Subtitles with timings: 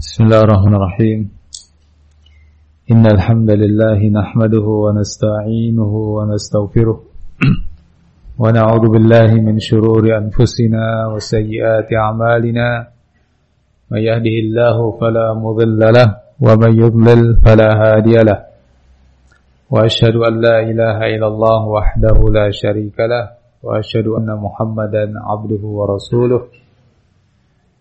[0.00, 1.20] بسم الله الرحمن الرحيم
[2.92, 6.98] إن الحمد لله نحمده ونستعينه ونستغفره
[8.42, 12.68] ونعوذ بالله من شرور أنفسنا وسيئات أعمالنا
[13.90, 16.08] من يهده الله فلا مضل له
[16.46, 18.38] ومن يضلل فلا هادي له
[19.70, 23.24] وأشهد أن لا إله إلا الله وحده لا شريك له
[23.62, 26.40] وأشهد أن محمدا عبده ورسوله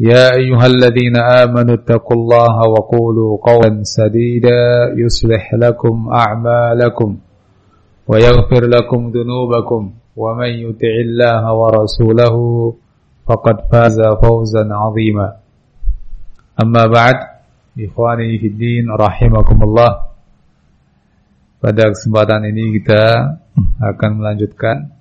[0.00, 4.60] يا أيها الذين آمنوا اتقوا الله وقولوا قولا سديدا
[4.96, 7.10] يصلح لكم أعمالكم
[8.08, 9.82] ويغفر لكم ذنوبكم
[10.16, 12.36] ومن يطع الله ورسوله
[13.28, 15.28] فقد فاز فوزا عظيما
[16.64, 17.18] أما بعد
[17.80, 19.92] إخواني في الدين رحمكم الله
[21.60, 23.36] Pada kesempatan ini kita
[23.84, 24.96] akan melanjutkan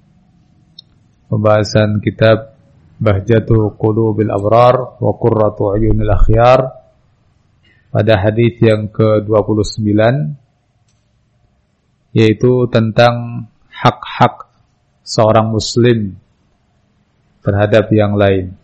[1.32, 2.53] pembahasan kitab
[2.99, 6.85] Bahjatu Qulubil Abrar wa Qurratu Uyunil Akhyar
[7.91, 9.87] pada hadis yang ke-29
[12.15, 14.47] yaitu tentang hak-hak
[15.03, 16.15] seorang muslim
[17.45, 18.55] terhadap yang lain.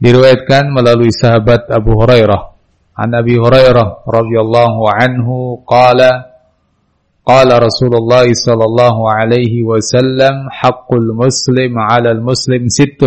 [0.00, 2.56] Diriwayatkan melalui sahabat Abu Hurairah.
[2.96, 6.29] An Abi Hurairah radhiyallahu anhu qala
[7.30, 13.02] قال رسول الله صلى الله عليه وسلم حق المسلم على المسلم ست.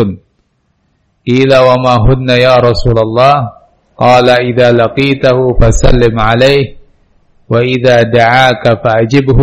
[1.27, 3.35] قيل وما هن يا رسول الله؟
[3.97, 6.65] قال إذا لقيته فسلم عليه
[7.49, 9.41] وإذا دعاك فأجبه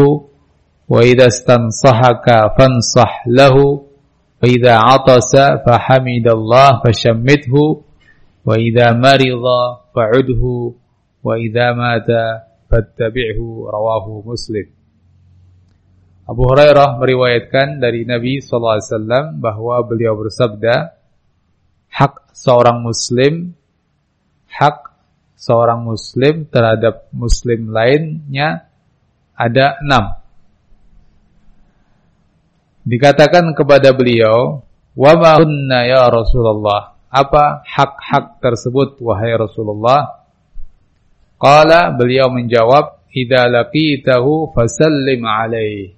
[0.88, 2.26] وإذا استنصحك
[2.58, 3.56] فانصح له
[4.42, 5.32] وإذا عطس
[5.66, 7.54] فحمد الله فشمته
[8.46, 9.44] وإذا مرض
[9.96, 10.42] فعده
[11.24, 12.08] وإذا مات
[12.70, 14.70] fattabi'hu rawahu Muslim.
[16.30, 20.94] Abu Hurairah meriwayatkan dari Nabi SAW bahwa beliau bersabda,
[21.90, 23.50] hak seorang muslim,
[24.46, 24.94] hak
[25.34, 28.70] seorang muslim terhadap muslim lainnya
[29.34, 30.22] ada enam.
[32.86, 34.62] Dikatakan kepada beliau,
[34.94, 35.12] wa
[35.82, 36.94] ya Rasulullah?
[37.10, 40.19] Apa hak-hak tersebut wahai Rasulullah?
[41.40, 45.96] Qala beliau menjawab, "Idza laqitahu fasallim alaih."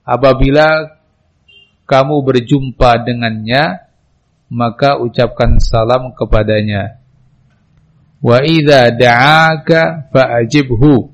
[0.00, 0.96] Apabila
[1.84, 3.84] kamu berjumpa dengannya,
[4.48, 6.96] maka ucapkan salam kepadanya.
[8.24, 11.12] Wa idza da'aka fa'ajibhu.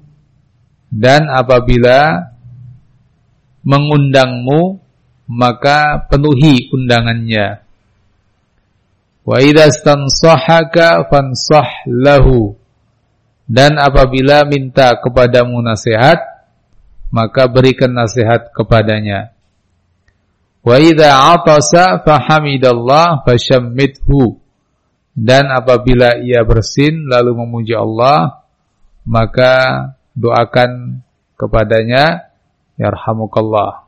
[0.93, 2.31] Dan apabila
[3.67, 4.79] mengundangmu,
[5.27, 7.65] maka penuhi undangannya.
[9.27, 12.62] Wa idza stansahaka fansah lahu
[13.53, 16.17] dan apabila minta kepadamu nasihat,
[17.13, 19.37] maka berikan nasihat kepadanya.
[20.65, 24.41] Wa idza atasa fahamidallah fashammithu.
[25.13, 28.41] Dan apabila ia bersin lalu memuji Allah,
[29.05, 29.53] maka
[30.17, 31.05] doakan
[31.37, 32.33] kepadanya
[32.81, 33.85] yarhamukallah.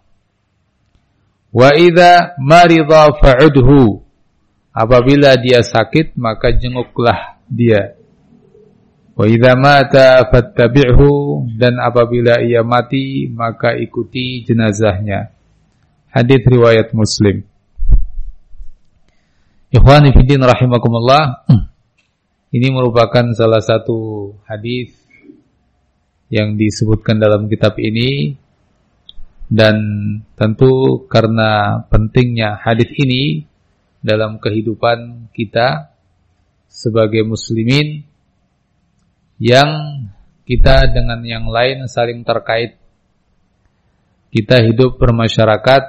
[1.57, 4.05] Wa idza marida fa'udhu.
[4.77, 8.04] Apabila dia sakit, maka jenguklah dia.
[9.15, 11.11] Wa idza mata fattabi'hu
[11.55, 15.31] dan apabila ia mati maka ikuti jenazahnya.
[16.11, 17.47] Hadis riwayat Muslim.
[19.71, 21.47] Ikhwani fiddin rahimakumullah.
[22.55, 24.95] Ini merupakan salah satu hadis
[26.31, 28.39] yang disebutkan dalam kitab ini
[29.51, 29.77] dan
[30.39, 33.43] tentu karena pentingnya hadis ini
[34.03, 35.91] dalam kehidupan kita
[36.71, 38.07] sebagai muslimin
[39.39, 39.71] yang
[40.45, 42.77] kita dengan yang lain saling terkait.
[44.35, 45.83] Kita hidup bermasyarakat,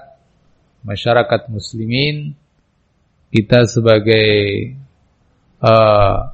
[0.86, 2.38] masyarakat muslimin,
[3.34, 4.30] kita sebagai
[5.60, 6.30] uh,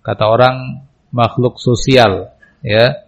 [0.00, 2.32] kata orang makhluk sosial,
[2.62, 3.02] ya,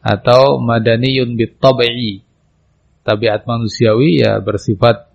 [0.00, 2.24] atau madaniyun bit tabi'i,
[3.04, 5.12] tabiat manusiawi ya bersifat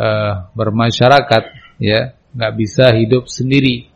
[0.00, 1.44] uh, bermasyarakat,
[1.76, 3.92] ya, nggak bisa hidup sendiri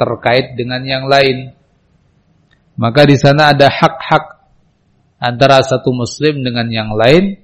[0.00, 1.59] terkait dengan yang lain
[2.76, 4.40] maka di sana ada hak-hak
[5.20, 7.40] antara satu muslim dengan yang lain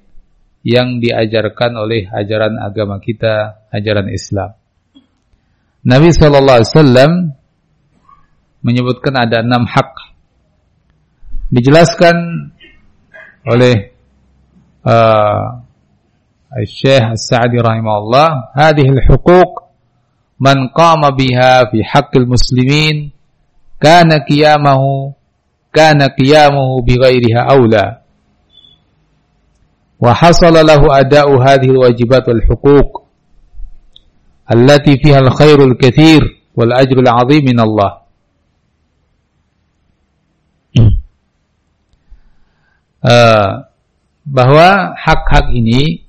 [0.67, 4.59] yang diajarkan oleh ajaran agama kita, ajaran Islam.
[5.87, 7.31] Nabi Wasallam
[8.67, 9.95] menyebutkan ada enam hak.
[11.55, 12.51] Dijelaskan
[13.47, 13.95] oleh
[14.83, 15.63] uh,
[16.67, 19.71] Syekh As-Sa'di rahimahullah, hadhihi al-huquq
[20.43, 23.15] man qama biha fi haqqil muslimin
[23.79, 25.13] kana qiyamahu
[25.73, 28.01] kana qiyamuhu bighairiha aula.
[30.01, 32.91] Wa hasala lahu ada'u hadhihi al-wajibat wal huquq
[34.49, 36.25] allati fiha al-khairul katsir
[36.57, 37.09] wal ajrul
[37.45, 38.05] min Allah.
[43.05, 43.49] uh,
[44.37, 46.03] bahwa hak-hak ini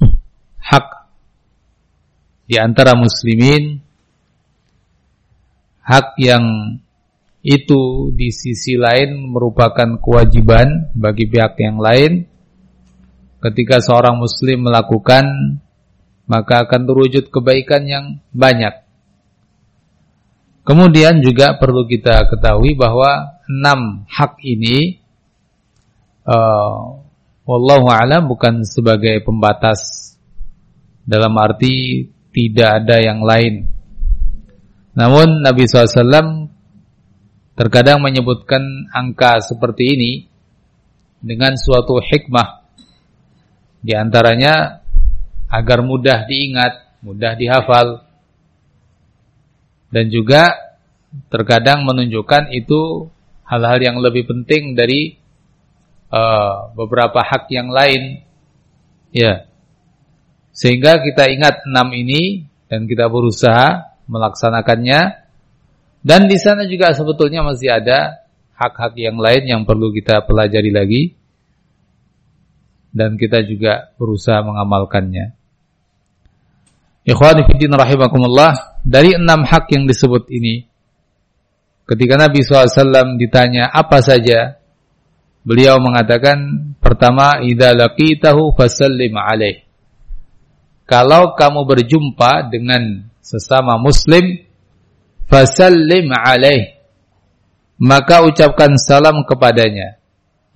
[0.58, 0.88] hak
[2.50, 3.78] di antara muslimin
[5.86, 6.44] hak yang
[7.48, 12.28] itu di sisi lain merupakan kewajiban bagi pihak yang lain
[13.40, 15.24] ketika seorang muslim melakukan
[16.28, 18.06] maka akan terwujud kebaikan yang
[18.36, 18.84] banyak
[20.68, 25.00] kemudian juga perlu kita ketahui bahwa enam hak ini
[26.28, 27.00] uh,
[27.48, 30.12] wallahu alam bukan sebagai pembatas
[31.08, 32.04] dalam arti
[32.36, 33.66] tidak ada yang lain.
[34.94, 36.52] Namun Nabi SAW
[37.58, 38.62] terkadang menyebutkan
[38.94, 40.12] angka seperti ini
[41.18, 42.62] dengan suatu hikmah.
[43.82, 44.86] Di antaranya
[45.50, 48.06] agar mudah diingat, mudah dihafal.
[49.90, 50.54] Dan juga
[51.34, 53.10] terkadang menunjukkan itu
[53.48, 55.16] hal-hal yang lebih penting dari
[56.12, 58.22] uh, beberapa hak yang lain.
[59.16, 59.48] Ya.
[60.52, 65.27] Sehingga kita ingat enam ini dan kita berusaha melaksanakannya.
[66.02, 68.26] Dan di sana juga sebetulnya masih ada
[68.58, 71.04] hak-hak yang lain yang perlu kita pelajari lagi.
[72.94, 75.36] Dan kita juga berusaha mengamalkannya.
[77.08, 78.82] Ikhwani fiddin rahimakumullah.
[78.88, 80.66] Dari enam hak yang disebut ini.
[81.88, 84.58] Ketika Nabi SAW ditanya apa saja
[85.48, 89.64] Beliau mengatakan pertama idza laqitahu fasallim alaih.
[90.84, 94.44] Kalau kamu berjumpa dengan sesama muslim
[95.28, 96.76] fasallim alaih
[97.78, 100.02] maka ucapkan salam kepadanya.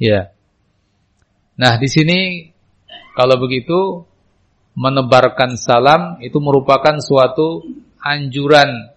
[0.01, 0.33] Ya.
[1.53, 2.50] Nah, di sini
[3.13, 4.01] kalau begitu
[4.73, 7.62] menebarkan salam itu merupakan suatu
[8.01, 8.89] anjuran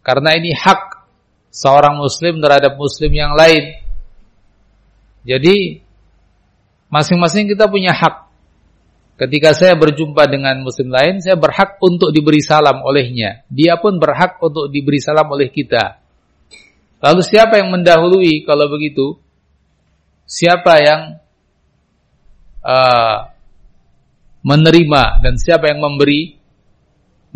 [0.00, 1.04] karena ini hak
[1.52, 3.80] seorang muslim terhadap muslim yang lain
[5.24, 5.84] jadi
[6.88, 8.29] masing-masing kita punya hak.
[9.20, 13.44] Ketika saya berjumpa dengan muslim lain, saya berhak untuk diberi salam olehnya.
[13.52, 16.00] Dia pun berhak untuk diberi salam oleh kita.
[17.04, 19.20] Lalu siapa yang mendahului kalau begitu?
[20.24, 21.00] Siapa yang
[22.64, 23.28] uh,
[24.40, 26.40] menerima dan siapa yang memberi?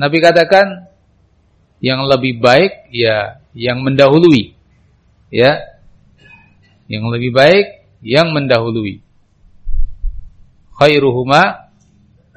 [0.01, 0.89] Nabi katakan
[1.85, 4.57] yang lebih baik ya yang mendahului.
[5.29, 5.61] Ya,
[6.89, 9.05] yang lebih baik yang mendahului.
[10.81, 11.64] Khairuhuma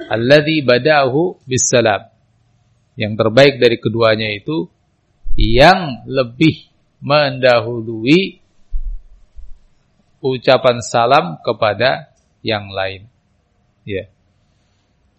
[0.08, 2.08] alladhi bada'ahu bisalam.
[2.98, 4.66] Yang terbaik dari keduanya itu
[5.38, 6.66] yang lebih
[6.98, 8.42] mendahului
[10.18, 12.10] ucapan salam kepada
[12.42, 13.06] yang lain.
[13.86, 14.10] Ya.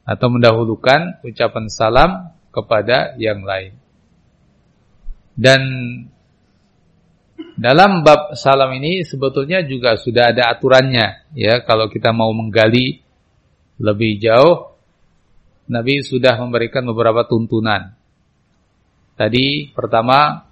[0.02, 2.11] Atau mendahulukan ucapan salam
[2.50, 3.79] kepada yang lain.
[5.38, 5.62] Dan
[7.54, 13.02] dalam bab salam ini sebetulnya juga sudah ada aturannya ya kalau kita mau menggali
[13.78, 14.77] lebih jauh
[15.69, 17.93] Nabi sudah memberikan beberapa tuntunan.
[19.19, 20.49] Tadi pertama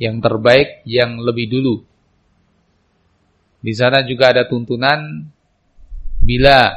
[0.00, 1.76] yang terbaik yang lebih dulu.
[3.64, 5.24] Di sana juga ada tuntunan
[6.24, 6.72] bila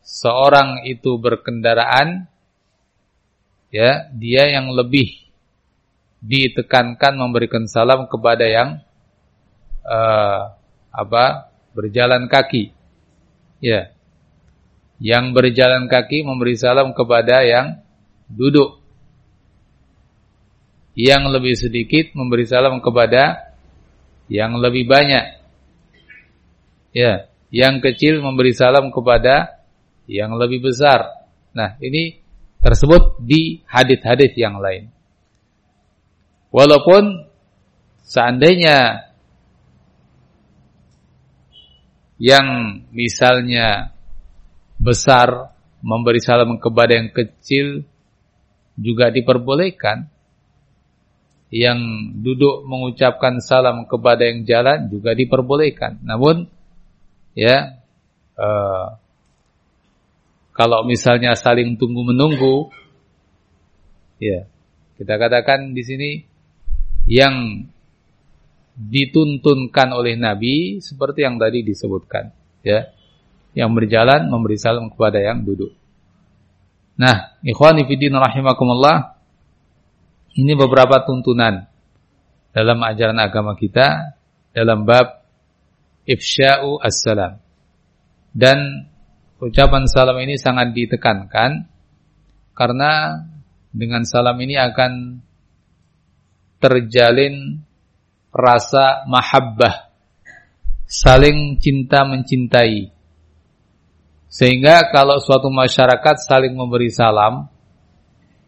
[0.00, 2.24] seorang itu berkendaraan
[3.70, 5.30] ya dia yang lebih
[6.20, 8.82] ditekankan memberikan salam kepada yang
[9.86, 10.52] uh,
[10.90, 12.74] apa berjalan kaki
[13.62, 13.94] ya
[15.00, 17.80] yang berjalan kaki memberi salam kepada yang
[18.28, 18.78] duduk.
[20.92, 23.56] Yang lebih sedikit memberi salam kepada
[24.28, 25.40] yang lebih banyak.
[26.92, 29.64] Ya yang kecil memberi salam kepada
[30.06, 31.26] yang lebih besar.
[31.56, 32.20] Nah ini
[32.60, 34.92] tersebut di hadis-hadis yang lain.
[36.52, 37.26] Walaupun
[38.04, 39.08] seandainya
[42.20, 42.46] yang
[42.92, 43.96] misalnya
[44.80, 45.52] besar
[45.84, 47.84] memberi salam kepada yang kecil
[48.80, 50.08] juga diperbolehkan.
[51.50, 51.80] Yang
[52.22, 55.98] duduk mengucapkan salam kepada yang jalan juga diperbolehkan.
[56.00, 56.46] Namun
[57.34, 57.76] ya
[58.38, 58.96] uh,
[60.54, 62.70] kalau misalnya saling tunggu menunggu
[64.20, 64.46] ya
[65.00, 66.10] Kita katakan di sini
[67.08, 67.64] yang
[68.76, 72.28] dituntunkan oleh Nabi seperti yang tadi disebutkan,
[72.60, 72.84] ya.
[73.60, 75.76] Yang berjalan memberi salam kepada yang duduk.
[76.96, 79.20] Nah, ikhwani fillah rahimakumullah,
[80.40, 81.68] ini beberapa tuntunan
[82.56, 84.16] dalam ajaran agama kita
[84.56, 85.20] dalam bab
[86.08, 87.38] ifsya'u as-salam.
[88.30, 88.86] Dan
[89.42, 91.66] ucapan salam ini sangat ditekankan
[92.54, 93.22] karena
[93.70, 95.22] dengan salam ini akan
[96.60, 97.64] terjalin
[98.30, 99.90] rasa mahabbah,
[100.86, 102.99] saling cinta mencintai.
[104.30, 107.50] Sehingga kalau suatu masyarakat saling memberi salam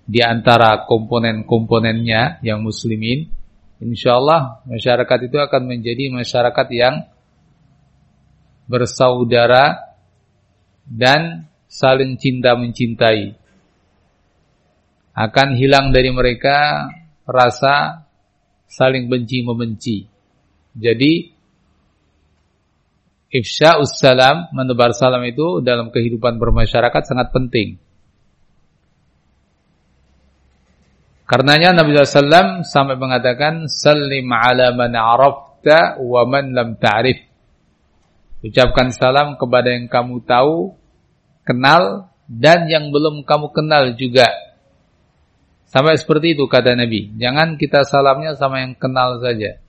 [0.07, 3.27] di antara komponen-komponennya yang muslimin,
[3.83, 7.03] insya Allah masyarakat itu akan menjadi masyarakat yang
[8.71, 9.91] bersaudara
[10.87, 13.35] dan saling cinta mencintai.
[15.19, 16.89] Akan hilang dari mereka
[17.27, 18.07] rasa
[18.71, 20.07] saling benci membenci.
[20.79, 21.32] Jadi
[23.33, 27.81] ifsya'us salam, menebar salam itu dalam kehidupan bermasyarakat sangat penting.
[31.25, 37.25] Karenanya Nabi SAW sampai mengatakan Salim ala man arafta wa man lam ta'rif
[38.43, 40.75] Ucapkan salam kepada yang kamu tahu,
[41.47, 44.27] kenal, dan yang belum kamu kenal juga.
[45.71, 47.15] Sampai seperti itu kata Nabi.
[47.23, 49.63] Jangan kita salamnya sama yang kenal saja.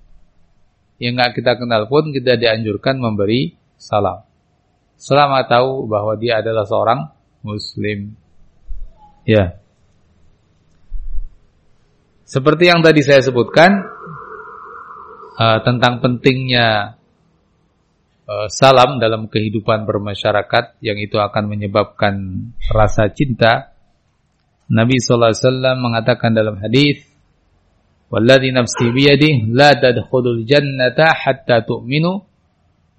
[1.04, 4.24] Yang nggak kita kenal pun kita dianjurkan memberi salam.
[4.96, 7.12] Selama tahu bahwa dia adalah seorang
[7.44, 8.16] muslim.
[9.28, 9.60] Ya.
[12.24, 13.84] Seperti yang tadi saya sebutkan
[15.36, 16.96] uh, tentang pentingnya
[18.24, 22.16] uh, salam dalam kehidupan bermasyarakat yang itu akan menyebabkan
[22.72, 23.76] rasa cinta
[24.72, 27.04] Nabi SAW mengatakan dalam hadis,
[28.14, 32.14] "Walladhi nafsi biyadi la tadkhulul jannata hatta tu'minu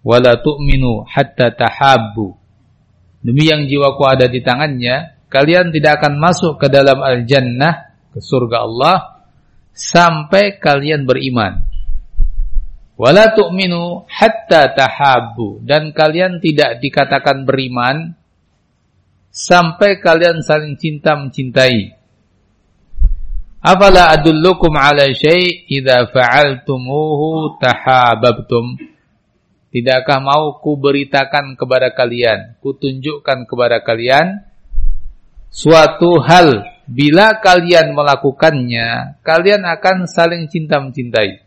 [0.02, 2.35] wa la tu'minu hatta tahabbu."
[3.23, 8.66] Demi yang jiwaku ada di tangannya, kalian tidak akan masuk ke dalam al-jannah, ke surga
[8.66, 8.97] Allah,
[9.73, 11.64] sampai kalian beriman.
[12.94, 18.14] Wala tu'minu hatta tahabbu dan kalian tidak dikatakan beriman
[19.35, 21.90] sampai kalian saling cinta mencintai.
[23.64, 28.76] Afala adullukum ala syai' idza fa'altumuhu tahabbtum.
[29.73, 34.44] Tidakkah mau ku beritakan kepada kalian, ku tunjukkan kepada kalian
[35.49, 41.40] suatu hal bila kalian melakukannya, kalian akan saling cinta mencintai.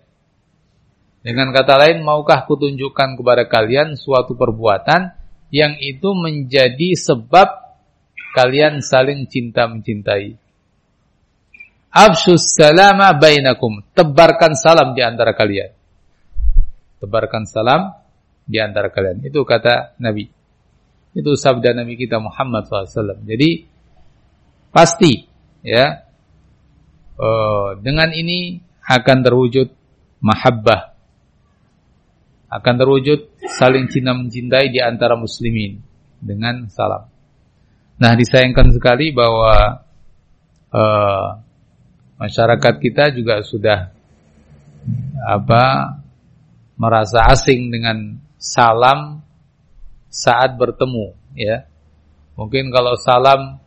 [1.22, 5.14] Dengan kata lain, maukah kutunjukkan kepada kalian suatu perbuatan
[5.54, 7.78] yang itu menjadi sebab
[8.34, 10.47] kalian saling cinta mencintai.
[11.98, 13.82] Afsus salama bainakum.
[13.98, 15.74] Tebarkan salam di antara kalian.
[17.02, 17.98] Tebarkan salam
[18.46, 19.26] di antara kalian.
[19.26, 20.30] Itu kata Nabi.
[21.18, 23.26] Itu sabda Nabi kita Muhammad SAW.
[23.26, 23.66] Jadi
[24.70, 25.26] pasti
[25.66, 26.06] ya
[27.18, 29.68] uh, dengan ini akan terwujud
[30.22, 30.98] mahabbah
[32.48, 35.84] akan terwujud saling cinta mencintai di antara muslimin
[36.24, 37.12] dengan salam.
[37.98, 39.84] Nah, disayangkan sekali bahwa
[40.72, 41.30] uh,
[42.18, 43.94] masyarakat kita juga sudah
[45.26, 45.64] apa
[46.78, 49.22] merasa asing dengan salam
[50.10, 51.66] saat bertemu, ya.
[52.38, 53.58] Mungkin kalau salam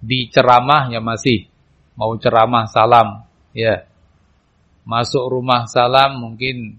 [0.00, 1.48] di ceramah ya masih
[1.96, 3.24] mau ceramah salam,
[3.56, 3.88] ya.
[4.86, 6.78] Masuk rumah salam mungkin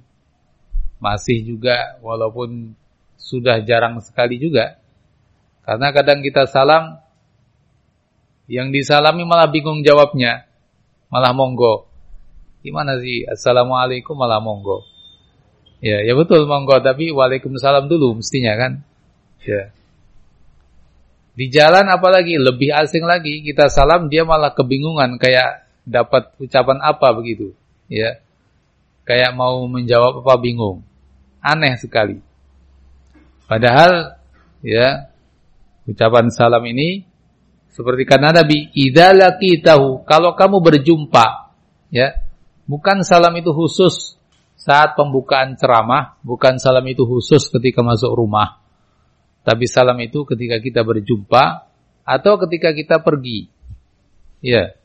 [0.98, 2.74] masih juga walaupun
[3.20, 4.80] sudah jarang sekali juga
[5.68, 6.96] karena kadang kita salam,
[8.48, 10.47] yang disalami malah bingung jawabnya.
[11.08, 11.88] Malah monggo.
[12.62, 13.24] Gimana sih?
[13.28, 14.84] Assalamualaikum malah monggo.
[15.80, 16.78] Ya, ya betul monggo.
[16.84, 18.72] Tapi waalaikumsalam dulu mestinya kan.
[19.44, 19.72] Ya.
[21.38, 27.14] Di jalan apalagi lebih asing lagi kita salam dia malah kebingungan kayak dapat ucapan apa
[27.14, 27.54] begitu,
[27.88, 28.18] ya.
[29.08, 30.84] Kayak mau menjawab apa bingung.
[31.40, 32.20] Aneh sekali.
[33.48, 34.20] Padahal
[34.60, 35.08] ya
[35.88, 37.08] Ucapan salam ini
[37.78, 41.54] seperti kata Nabi, "Idza laqitahu," kalau kamu berjumpa,
[41.94, 42.26] ya.
[42.66, 44.18] Bukan salam itu khusus
[44.58, 48.60] saat pembukaan ceramah, bukan salam itu khusus ketika masuk rumah.
[49.46, 51.70] Tapi salam itu ketika kita berjumpa
[52.04, 53.48] atau ketika kita pergi.
[54.44, 54.76] Ya.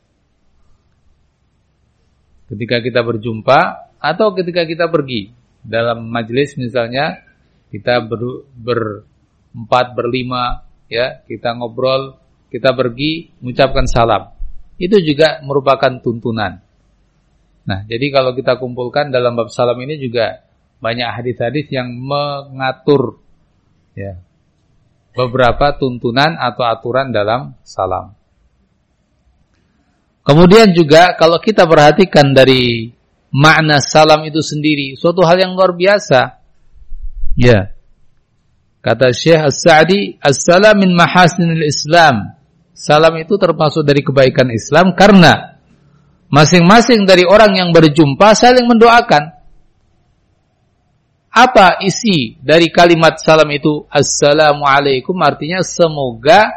[2.47, 5.35] Ketika kita berjumpa atau ketika kita pergi.
[5.65, 7.25] Dalam majelis misalnya
[7.73, 12.22] kita ber, berempat, berlima, ya kita ngobrol,
[12.53, 14.29] kita pergi mengucapkan salam.
[14.77, 16.59] itu juga merupakan tuntunan.
[17.63, 20.43] Nah, jadi kalau kita kumpulkan dalam bab salam ini juga
[20.83, 23.21] banyak hadis-hadis yang mengatur
[23.95, 24.19] ya
[25.13, 28.17] beberapa tuntunan atau aturan dalam salam.
[30.25, 32.91] Kemudian juga kalau kita perhatikan dari
[33.29, 36.41] makna salam itu sendiri, suatu hal yang luar biasa.
[37.37, 37.73] Ya.
[38.83, 42.42] Kata Syekh As-Sa'di, "As-salam min mahasinil Islam."
[42.73, 45.61] Salam itu termasuk dari kebaikan Islam karena
[46.33, 49.29] masing-masing dari orang yang berjumpa saling mendoakan.
[51.33, 53.85] Apa isi dari kalimat salam itu?
[53.89, 56.49] Assalamualaikum artinya semoga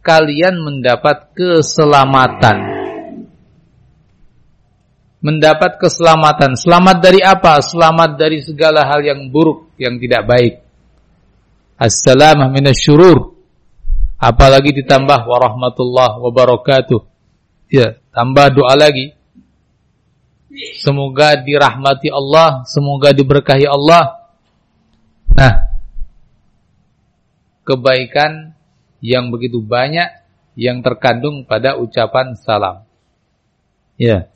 [0.00, 2.56] kalian mendapat keselamatan.
[5.20, 6.56] Mendapat keselamatan.
[6.56, 7.60] Selamat dari apa?
[7.60, 10.54] Selamat dari segala hal yang buruk, yang tidak baik.
[11.76, 13.39] Assalamu minasyurur.
[14.20, 17.00] Apalagi ditambah warahmatullah wabarakatuh.
[17.72, 19.16] Ya, tambah doa lagi.
[20.76, 24.28] Semoga dirahmati Allah, semoga diberkahi Allah.
[25.32, 25.72] Nah,
[27.64, 28.52] kebaikan
[29.00, 30.20] yang begitu banyak
[30.52, 32.84] yang terkandung pada ucapan salam.
[33.96, 34.28] Ya.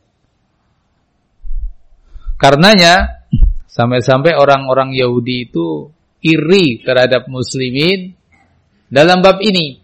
[2.41, 3.27] Karenanya
[3.69, 5.93] sampai-sampai orang-orang Yahudi itu
[6.25, 8.17] iri terhadap muslimin
[8.95, 9.83] dalam bab ini.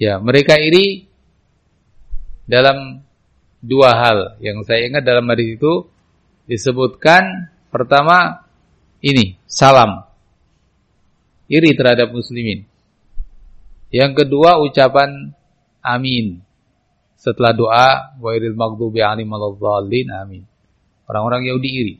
[0.00, 1.04] Ya, mereka iri
[2.48, 3.04] dalam
[3.60, 5.84] dua hal yang saya ingat dalam hadis itu
[6.48, 8.48] disebutkan pertama
[9.04, 10.08] ini salam
[11.52, 12.64] iri terhadap muslimin.
[13.92, 15.36] Yang kedua ucapan
[15.84, 16.40] amin
[17.20, 17.88] setelah doa
[18.24, 20.42] wairil maghdubi alaihim waladdallin amin.
[21.04, 21.94] Orang-orang Yahudi iri.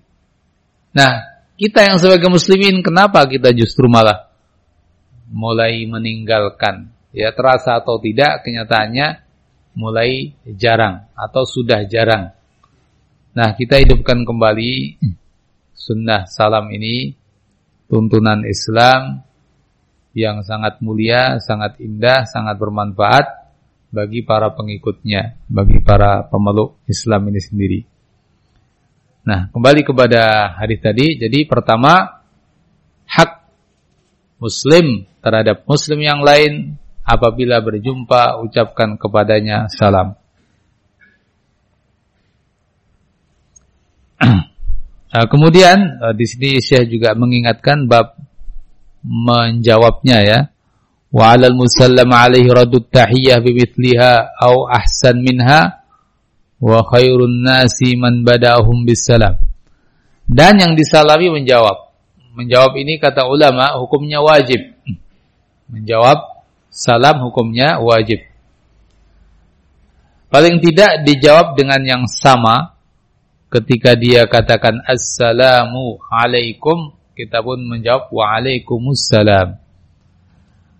[0.97, 4.30] Nah, kita yang sebagai muslimin kenapa kita justru malah
[5.31, 6.91] mulai meninggalkan?
[7.15, 9.23] Ya terasa atau tidak kenyataannya
[9.79, 12.35] mulai jarang atau sudah jarang.
[13.31, 14.99] Nah, kita hidupkan kembali
[15.71, 17.15] sunnah salam ini,
[17.87, 19.23] tuntunan Islam
[20.15, 23.27] yang sangat mulia, sangat indah, sangat bermanfaat
[23.91, 27.81] bagi para pengikutnya, bagi para pemeluk Islam ini sendiri.
[29.27, 31.15] Nah, kembali kepada hadis tadi.
[31.19, 32.23] Jadi pertama,
[33.07, 33.40] hak
[34.41, 40.17] muslim terhadap muslim yang lain apabila berjumpa ucapkan kepadanya salam.
[45.11, 48.17] Nah, kemudian uh, di sini Syekh juga mengingatkan bab
[49.05, 50.41] menjawabnya ya.
[51.11, 55.83] Wa 'alal musallam 'alaihi raddut tahiyyah bimithliha au ahsan minha
[56.63, 59.41] wa khairun nasi man bada'ahum bisalam.
[60.31, 61.90] Dan yang disalami menjawab.
[62.41, 64.73] Menjawab ini kata ulama hukumnya wajib.
[65.69, 66.41] Menjawab
[66.73, 68.25] salam hukumnya wajib.
[70.33, 72.73] Paling tidak dijawab dengan yang sama
[73.53, 79.61] ketika dia katakan assalamu alaikum kita pun menjawab waalaikumsalam.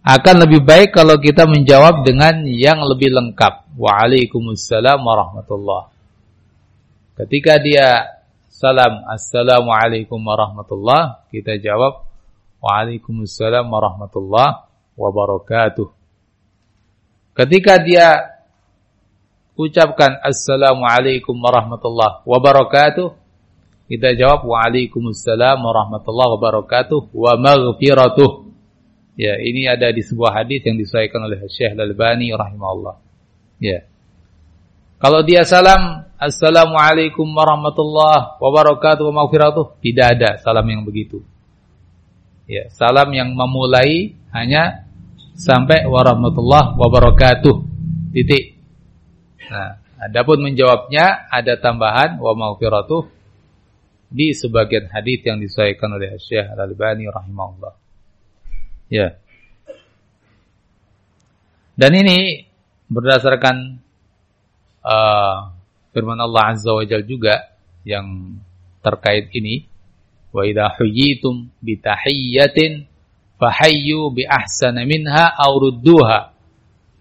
[0.01, 3.77] Akan lebih baik kalau kita menjawab dengan yang lebih lengkap.
[3.77, 5.93] Waalaikumsalam warahmatullah.
[7.21, 8.20] Ketika dia
[8.61, 12.05] salam assalamualaikum warahmatullah, kita jawab
[12.61, 14.69] waalaikumsalam warahmatullah
[15.01, 15.89] wabarakatuh.
[17.33, 18.37] Ketika dia
[19.57, 23.17] ucapkan Assalamualaikum warahmatullahi wabarakatuh,
[23.89, 28.53] kita jawab Waalaikumsalam warahmatullahi wabarakatuh wa maghfiratuh.
[29.17, 32.97] Ya, ini ada di sebuah hadis yang disesuaikan oleh Syekh Al-Albani rahimahullah.
[33.61, 33.85] Ya.
[35.01, 41.25] Kalau dia salam Assalamualaikum warahmatullahi wabarakatuh wa maghfiratuh, tidak ada salam yang begitu.
[42.45, 44.85] Ya, salam yang memulai hanya
[45.33, 47.65] sampai warahmatullah wabarakatuh.
[48.13, 48.53] Titik.
[49.49, 53.09] Nah, adapun menjawabnya ada tambahan wa maghfiratuh
[54.13, 57.75] di sebagian hadis yang disesuaikan oleh Syekh Al-Albani rahimahullah.
[58.93, 59.17] Ya.
[61.81, 62.45] Dan ini
[62.93, 63.81] berdasarkan
[64.85, 65.60] uh,
[65.91, 67.35] firman Allah Azza wa Jalla juga
[67.83, 68.39] yang
[68.81, 69.67] terkait ini
[70.31, 72.87] wa idza huyitum bi tahiyyatin
[73.41, 76.37] fahayyu bi ahsana minha aw rudduha.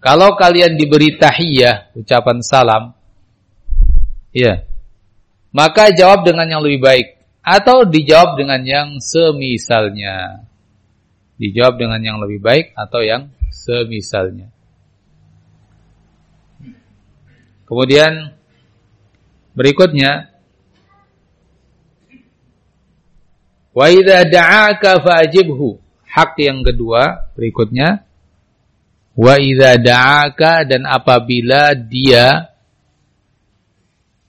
[0.00, 2.96] Kalau kalian diberi tahiyah, ucapan salam,
[4.32, 4.64] ya,
[5.52, 7.06] maka jawab dengan yang lebih baik
[7.44, 10.48] atau dijawab dengan yang semisalnya.
[11.36, 14.48] Dijawab dengan yang lebih baik atau yang semisalnya.
[17.68, 18.39] Kemudian
[19.56, 20.30] berikutnya
[23.70, 25.78] Wa idza da'aka fa'ajibhu
[26.10, 28.02] hak yang kedua berikutnya
[29.14, 32.50] Wa idza da'aka dan apabila dia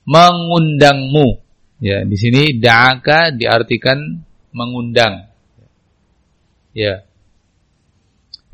[0.06, 1.40] mengundangmu.
[1.82, 3.98] Ya, di sini da'aka diartikan
[4.54, 5.32] mengundang.
[6.76, 7.06] Ya.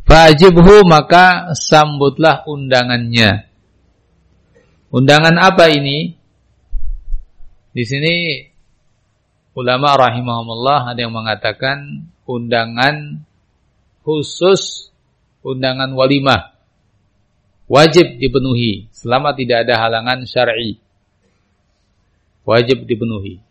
[0.08, 3.50] Fajibhu maka sambutlah undangannya.
[4.88, 6.16] Undangan apa ini?
[7.78, 8.42] Di sini
[9.54, 13.22] ulama rahimahumullah ada yang mengatakan undangan
[14.02, 14.90] khusus
[15.46, 16.58] undangan walimah
[17.70, 20.82] wajib dipenuhi selama tidak ada halangan syar'i.
[22.48, 23.44] Wajib dipenuhi.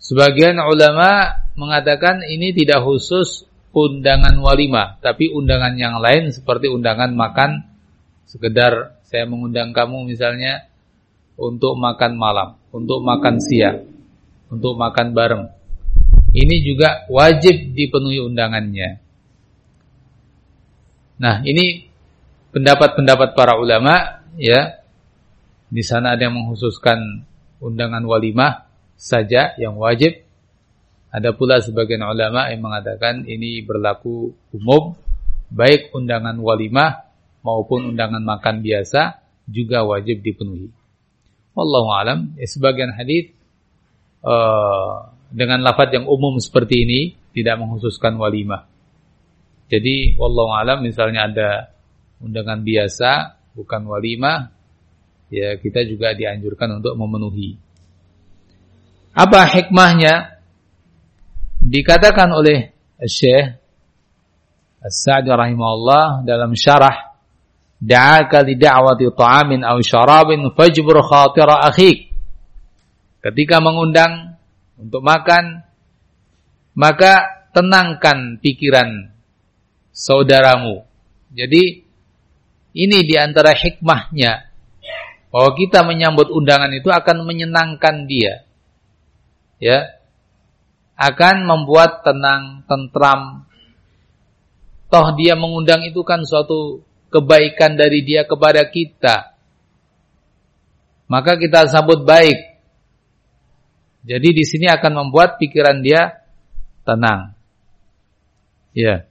[0.00, 3.44] Sebagian ulama mengatakan ini tidak khusus
[3.76, 7.68] undangan walimah, tapi undangan yang lain seperti undangan makan
[8.24, 10.70] sekedar saya mengundang kamu misalnya
[11.34, 13.86] untuk makan malam, untuk makan siang,
[14.50, 15.44] untuk makan bareng.
[16.30, 19.02] Ini juga wajib dipenuhi undangannya.
[21.20, 21.90] Nah, ini
[22.54, 24.78] pendapat-pendapat para ulama ya.
[25.70, 27.22] Di sana ada yang menghususkan
[27.62, 28.66] undangan walimah
[28.98, 30.22] saja yang wajib.
[31.10, 34.94] Ada pula sebagian ulama yang mengatakan ini berlaku umum
[35.50, 37.10] baik undangan walimah
[37.42, 39.18] maupun undangan makan biasa
[39.50, 40.79] juga wajib dipenuhi.
[41.60, 43.36] Wallahu alam, ya, sebagian hadis
[44.24, 47.00] uh, dengan lafaz yang umum seperti ini
[47.36, 48.64] tidak menghususkan walimah.
[49.68, 51.50] Jadi wallahu alam misalnya ada
[52.24, 54.50] undangan biasa bukan walimah
[55.28, 57.54] ya kita juga dianjurkan untuk memenuhi.
[59.12, 60.40] Apa hikmahnya?
[61.60, 62.72] Dikatakan oleh
[63.04, 63.60] Syekh
[64.80, 67.09] As-Sa'di rahimahullah dalam syarah
[67.80, 72.12] da'aka li da'wati ta'amin aw syarabin fajbur khatira akhik.
[73.20, 74.36] Ketika mengundang
[74.80, 75.64] untuk makan
[76.76, 79.10] maka tenangkan pikiran
[79.90, 80.86] saudaramu.
[81.34, 81.82] Jadi
[82.70, 84.50] ini di antara hikmahnya
[85.30, 88.46] bahwa kita menyambut undangan itu akan menyenangkan dia.
[89.60, 90.00] Ya.
[91.00, 93.48] Akan membuat tenang, tentram.
[94.90, 99.34] Toh dia mengundang itu kan suatu kebaikan dari dia kepada kita.
[101.10, 102.38] Maka kita sambut baik.
[104.06, 106.24] Jadi di sini akan membuat pikiran dia
[106.86, 107.34] tenang.
[108.72, 109.04] Ya.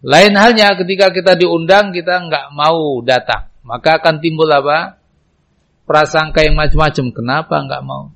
[0.00, 4.98] Lain halnya ketika kita diundang kita nggak mau datang, maka akan timbul apa?
[5.84, 7.06] Prasangka yang macam-macam.
[7.12, 8.10] Kenapa nggak mau?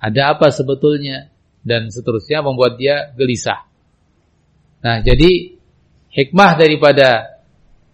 [0.00, 1.32] Ada apa sebetulnya?
[1.66, 3.66] Dan seterusnya membuat dia gelisah.
[4.86, 5.55] Nah, jadi
[6.16, 7.36] hikmah daripada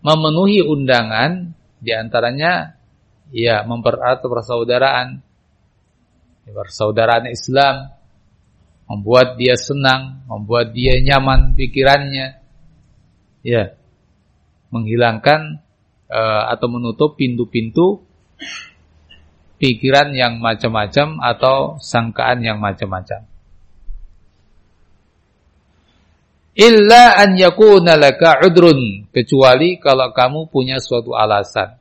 [0.07, 1.51] memenuhi undangan
[1.83, 2.79] di antaranya
[3.35, 5.19] ya mempererat persaudaraan,
[6.47, 7.91] persaudaraan Islam,
[8.87, 12.39] membuat dia senang, membuat dia nyaman pikirannya,
[13.43, 13.75] ya,
[14.71, 15.59] menghilangkan
[16.07, 18.07] uh, atau menutup pintu-pintu
[19.59, 23.32] pikiran yang macam-macam atau sangkaan yang macam-macam.
[26.53, 31.81] Illa an yakuna laka udrun kecuali kalau kamu punya suatu alasan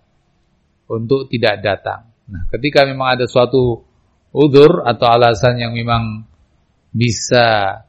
[0.87, 2.07] untuk tidak datang.
[2.31, 3.83] Nah, ketika memang ada suatu
[4.31, 6.23] udur atau alasan yang memang
[6.95, 7.83] bisa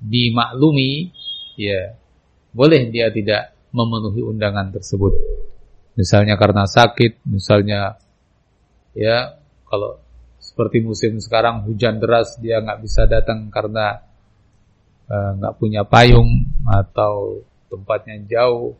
[0.00, 1.12] dimaklumi,
[1.60, 1.92] ya
[2.56, 5.12] boleh dia tidak memenuhi undangan tersebut.
[6.00, 8.00] Misalnya karena sakit, misalnya
[8.96, 9.36] ya
[9.68, 10.00] kalau
[10.40, 14.00] seperti musim sekarang hujan deras dia nggak bisa datang karena
[15.06, 18.74] nggak uh, punya payung atau tempatnya jauh,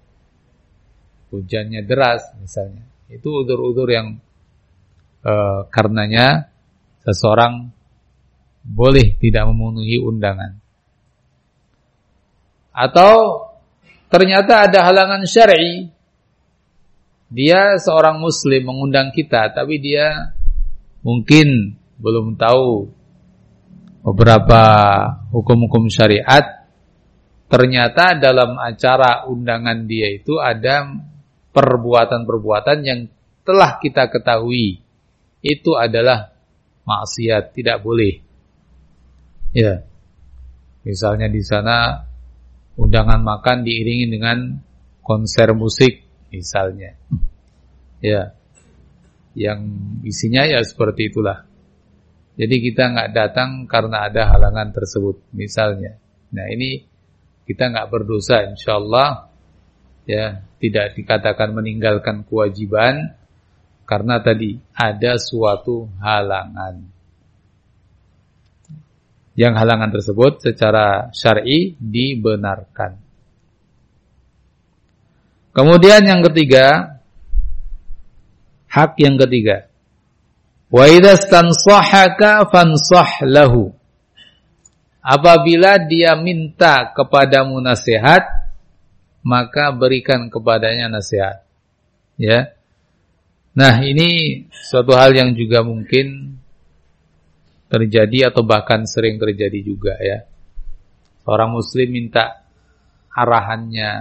[1.30, 2.82] hujannya deras misalnya.
[3.06, 4.18] Itu udur-udur yang
[5.22, 6.50] uh, karenanya
[7.06, 7.70] seseorang
[8.66, 10.58] boleh tidak memenuhi undangan.
[12.74, 13.46] Atau
[14.10, 15.94] ternyata ada halangan syar'i.
[17.26, 20.30] Dia seorang muslim mengundang kita tapi dia
[21.02, 22.95] mungkin belum tahu
[24.06, 24.62] beberapa
[25.34, 26.62] hukum-hukum syariat.
[27.46, 30.86] Ternyata dalam acara undangan dia itu ada
[31.50, 33.00] perbuatan-perbuatan yang
[33.46, 34.82] telah kita ketahui
[35.46, 36.34] itu adalah
[36.86, 38.18] maksiat, tidak boleh.
[39.54, 39.86] Ya.
[40.82, 42.02] Misalnya di sana
[42.78, 44.58] undangan makan diiringi dengan
[45.06, 46.02] konser musik
[46.34, 46.98] misalnya.
[48.02, 48.34] Ya.
[49.38, 49.70] Yang
[50.02, 51.45] isinya ya seperti itulah.
[52.36, 55.96] Jadi kita nggak datang karena ada halangan tersebut misalnya.
[56.36, 56.84] Nah ini
[57.48, 59.32] kita nggak berdosa insya Allah
[60.04, 63.16] ya tidak dikatakan meninggalkan kewajiban
[63.88, 66.96] karena tadi ada suatu halangan.
[69.36, 72.96] yang halangan tersebut secara syar'i dibenarkan.
[75.52, 76.96] Kemudian yang ketiga,
[78.72, 79.68] hak yang ketiga.
[80.66, 83.70] Wa idastansahaka fansah lahu.
[85.06, 88.26] Apabila dia minta kepadamu nasihat,
[89.22, 91.46] maka berikan kepadanya nasihat.
[92.18, 92.54] Ya.
[93.54, 96.36] Nah, ini suatu hal yang juga mungkin
[97.70, 100.26] terjadi atau bahkan sering terjadi juga ya.
[101.22, 102.42] Seorang muslim minta
[103.14, 103.92] arahannya,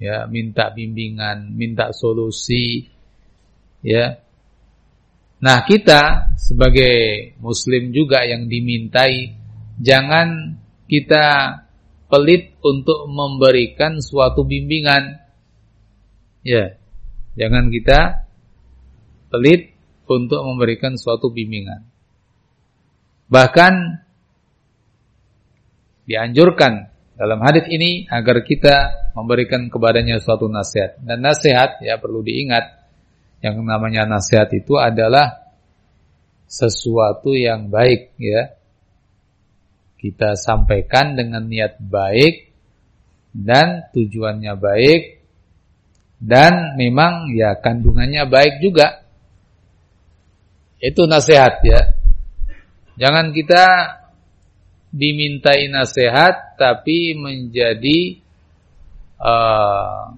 [0.00, 2.84] ya, minta bimbingan, minta solusi,
[3.80, 4.27] ya.
[5.38, 9.38] Nah, kita sebagai muslim juga yang dimintai
[9.78, 10.58] jangan
[10.90, 11.24] kita
[12.10, 15.20] pelit untuk memberikan suatu bimbingan.
[16.42, 16.74] Ya.
[17.38, 18.26] Jangan kita
[19.30, 19.78] pelit
[20.10, 21.86] untuk memberikan suatu bimbingan.
[23.30, 23.74] Bahkan
[26.08, 28.76] dianjurkan dalam hadis ini agar kita
[29.14, 30.98] memberikan kepadanya suatu nasihat.
[31.04, 32.77] Dan nasihat ya perlu diingat
[33.38, 35.54] yang namanya nasihat itu adalah
[36.48, 38.56] sesuatu yang baik ya.
[39.98, 42.54] Kita sampaikan dengan niat baik
[43.34, 45.02] dan tujuannya baik
[46.18, 49.06] dan memang ya kandungannya baik juga.
[50.78, 51.80] Itu nasihat ya.
[52.98, 53.64] Jangan kita
[54.94, 58.18] dimintai nasihat tapi menjadi
[59.20, 60.14] uh,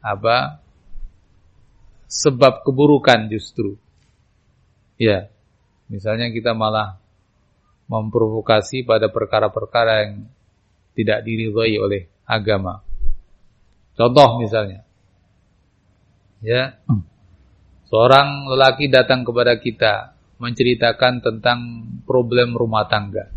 [0.00, 0.59] apa?
[2.10, 3.78] Sebab keburukan justru.
[4.98, 5.30] Ya.
[5.86, 6.98] Misalnya kita malah
[7.86, 10.26] memprovokasi pada perkara-perkara yang
[10.98, 12.82] tidak diridhai oleh agama.
[13.94, 14.82] Contoh misalnya.
[16.42, 16.82] Ya.
[16.90, 17.06] Hmm.
[17.86, 21.58] Seorang lelaki datang kepada kita menceritakan tentang
[22.06, 23.30] problem rumah tangga.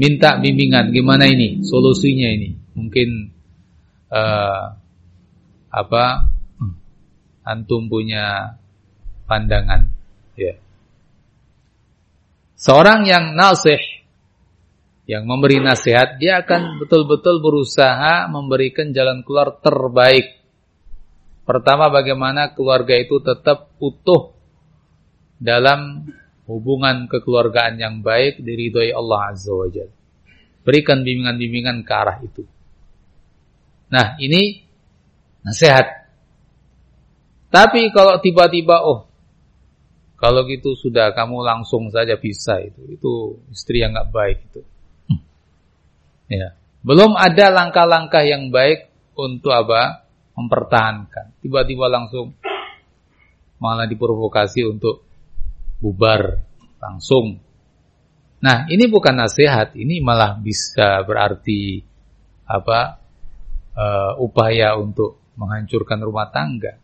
[0.00, 2.56] Minta bimbingan gimana ini solusinya ini.
[2.72, 3.08] Mungkin
[4.08, 4.64] uh,
[5.70, 6.29] apa
[7.50, 8.54] antum punya
[9.26, 9.90] pandangan
[10.38, 10.54] ya.
[12.54, 13.82] Seorang yang nasih
[15.10, 20.38] yang memberi nasihat dia akan betul-betul berusaha memberikan jalan keluar terbaik.
[21.42, 24.30] Pertama bagaimana keluarga itu tetap utuh
[25.34, 26.06] dalam
[26.46, 29.94] hubungan kekeluargaan yang baik diridhoi Allah Azza wa Jalla.
[30.62, 32.46] Berikan bimbingan-bimbingan ke arah itu.
[33.90, 34.62] Nah, ini
[35.42, 35.99] nasihat.
[37.50, 39.10] Tapi kalau tiba-tiba oh
[40.20, 42.82] kalau gitu sudah kamu langsung saja bisa itu.
[42.92, 43.12] Itu
[43.50, 44.60] istri yang nggak baik itu.
[46.30, 46.54] Ya.
[46.86, 50.06] Belum ada langkah-langkah yang baik untuk apa?
[50.38, 51.36] Mempertahankan.
[51.42, 52.32] Tiba-tiba langsung
[53.60, 55.04] malah diprovokasi untuk
[55.80, 56.40] bubar
[56.80, 57.36] langsung.
[58.40, 61.84] Nah, ini bukan nasihat, ini malah bisa berarti
[62.48, 62.96] apa?
[63.70, 66.79] Uh, upaya untuk menghancurkan rumah tangga.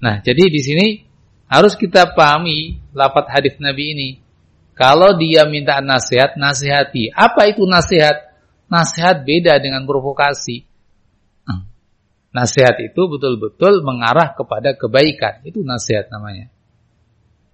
[0.00, 0.86] Nah, jadi di sini
[1.46, 4.08] harus kita pahami lapat hadis Nabi ini.
[4.72, 7.12] Kalau dia minta nasihat, nasihati.
[7.12, 8.32] Apa itu nasihat?
[8.72, 10.64] Nasihat beda dengan provokasi.
[11.44, 11.68] Hmm.
[12.32, 15.44] Nasihat itu betul-betul mengarah kepada kebaikan.
[15.44, 16.48] Itu nasihat namanya.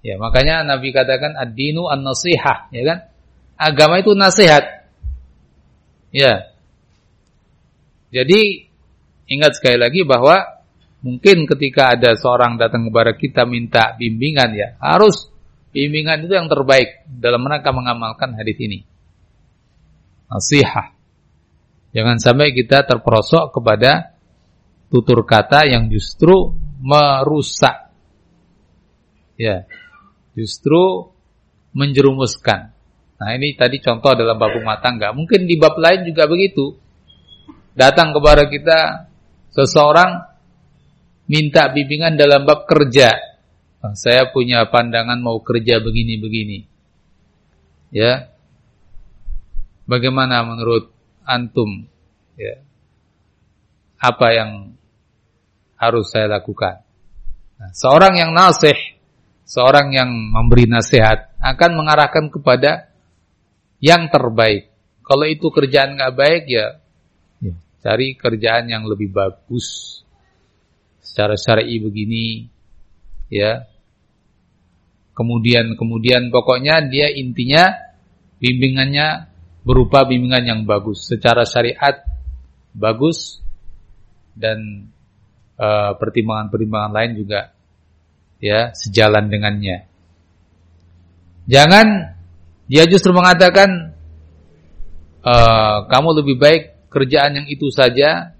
[0.07, 2.99] Ya, makanya Nabi katakan ad-dinu an-nasihah, ya kan?
[3.59, 4.87] Agama itu nasihat.
[6.15, 6.55] Ya.
[8.15, 8.71] Jadi
[9.27, 10.56] ingat sekali lagi bahwa
[11.05, 15.29] mungkin ketika ada seorang datang kepada kita minta bimbingan ya, harus
[15.75, 18.79] bimbingan itu yang terbaik dalam rangka mengamalkan hadis ini.
[20.27, 20.97] Nasihat.
[21.97, 24.17] Jangan sampai kita terperosok kepada
[24.93, 27.89] tutur kata yang justru merusak.
[29.37, 29.65] Ya
[30.37, 31.09] justru
[31.73, 32.77] menjerumuskan.
[33.17, 35.17] Nah ini tadi contoh dalam bab rumah tangga.
[35.17, 36.77] Mungkin di bab lain juga begitu.
[37.73, 39.09] Datang kepada kita
[39.57, 40.36] seseorang
[41.27, 43.15] minta bimbingan dalam bab kerja.
[43.83, 46.67] Nah, saya punya pandangan mau kerja begini-begini.
[47.95, 48.31] Ya.
[49.87, 50.91] Bagaimana menurut
[51.23, 51.87] antum?
[52.35, 52.59] Ya.
[54.03, 54.51] Apa yang
[55.79, 56.83] harus saya lakukan?
[57.57, 58.97] Nah, seorang yang nasih
[59.47, 62.91] seorang yang memberi nasihat akan mengarahkan kepada
[63.79, 64.75] yang terbaik.
[65.07, 66.83] Kalau itu kerjaan nggak baik ya,
[67.39, 70.03] ya cari kerjaan yang lebih bagus
[71.07, 72.51] secara syar'i begini,
[73.31, 73.63] ya.
[75.15, 77.73] Kemudian kemudian pokoknya dia intinya
[78.37, 79.33] bimbingannya
[79.65, 82.05] berupa bimbingan yang bagus secara syariat
[82.77, 83.41] bagus
[84.37, 84.93] dan
[85.57, 87.41] eh, pertimbangan-pertimbangan uh, pertimbangan -pertimbangan lain juga
[88.41, 89.89] ya sejalan dengannya.
[91.47, 92.17] Jangan
[92.67, 93.95] dia justru mengatakan
[95.23, 95.35] e,
[95.87, 98.36] kamu lebih baik kerjaan yang itu saja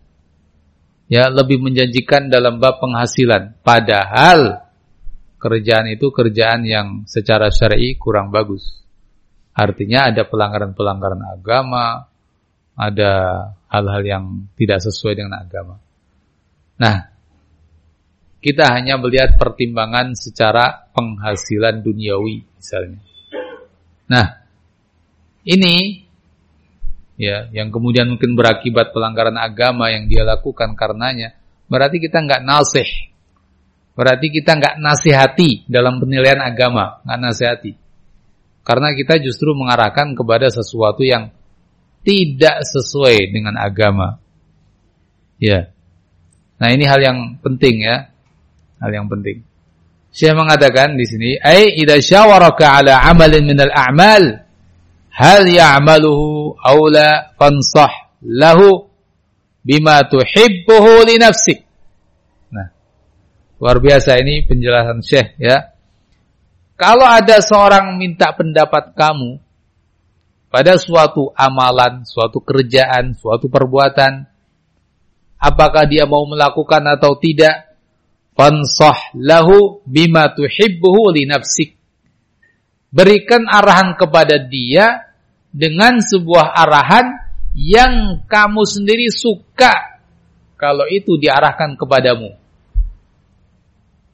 [1.07, 3.59] ya lebih menjanjikan dalam bab penghasilan.
[3.63, 4.67] Padahal
[5.37, 8.83] kerjaan itu kerjaan yang secara syar'i kurang bagus.
[9.57, 12.05] Artinya ada pelanggaran-pelanggaran agama,
[12.77, 13.13] ada
[13.73, 15.81] hal-hal yang tidak sesuai dengan agama.
[16.77, 17.09] Nah,
[18.45, 23.01] kita hanya melihat pertimbangan secara penghasilan duniawi misalnya.
[24.07, 24.27] Nah,
[25.43, 26.06] ini
[27.17, 31.37] ya yang kemudian mungkin berakibat pelanggaran agama yang dia lakukan karenanya,
[31.69, 32.89] berarti kita nggak nasih.
[33.97, 37.73] Berarti kita nggak nasihati dalam penilaian agama, nggak nasihati.
[38.61, 41.33] Karena kita justru mengarahkan kepada sesuatu yang
[42.05, 44.21] tidak sesuai dengan agama.
[45.41, 45.73] Ya.
[46.61, 48.13] Nah, ini hal yang penting ya.
[48.79, 49.41] Hal yang penting.
[50.13, 54.46] Syekh mengatakan di sini, "Ai idza syawaraka ala amalin min al-a'mal,
[55.17, 58.85] hal ya'maluhu aw la fansah lahu
[59.65, 61.65] bima tuhibbuhu li nafsik."
[62.53, 62.69] Nah,
[63.57, 65.73] luar biasa ini penjelasan Syekh ya.
[66.77, 69.41] Kalau ada seorang minta pendapat kamu
[70.53, 74.29] pada suatu amalan, suatu kerjaan, suatu perbuatan,
[75.41, 77.81] apakah dia mau melakukan atau tidak,
[78.37, 81.73] fansah lahu bima tuhibbuhu li nafsik.
[82.93, 85.06] Berikan arahan kepada dia
[85.57, 87.17] dengan sebuah arahan
[87.57, 90.05] yang kamu sendiri suka
[90.61, 92.37] kalau itu diarahkan kepadamu.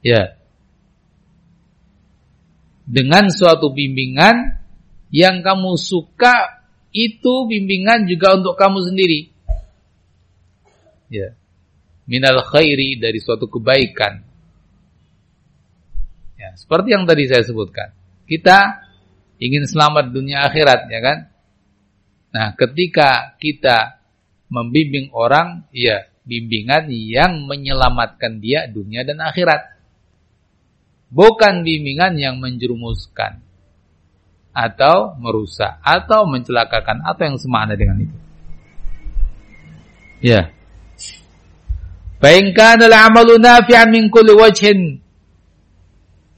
[0.06, 0.38] Ya.
[2.86, 4.62] Dengan suatu bimbingan
[5.10, 6.62] yang kamu suka
[6.94, 9.34] itu bimbingan juga untuk kamu sendiri.
[11.10, 11.34] Ya
[12.06, 14.20] minal khairi dari suatu kebaikan.
[16.38, 17.94] Ya, seperti yang tadi saya sebutkan.
[18.26, 18.84] Kita
[19.38, 21.31] ingin selamat dunia akhirat, ya kan?
[22.32, 24.00] Nah, ketika kita
[24.48, 29.74] membimbing orang, ya bimbingan yang menyelamatkan dia dunia dan akhirat.
[31.12, 33.44] Bukan bimbingan yang menjerumuskan
[34.52, 38.18] atau merusak atau mencelakakan atau yang semena dengan itu.
[40.24, 40.48] Ya.
[42.22, 45.02] Baikkan al-amalu nafi'an min kulli wajhin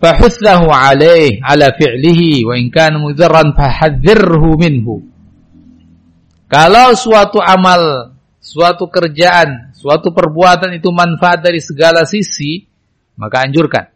[0.01, 5.14] fahuslahu alaih ala fi'lihi wa in kana mudarran fahadzirhu minhu
[6.55, 12.63] kalau suatu amal suatu kerjaan suatu perbuatan itu manfaat dari segala sisi
[13.19, 13.91] maka anjurkan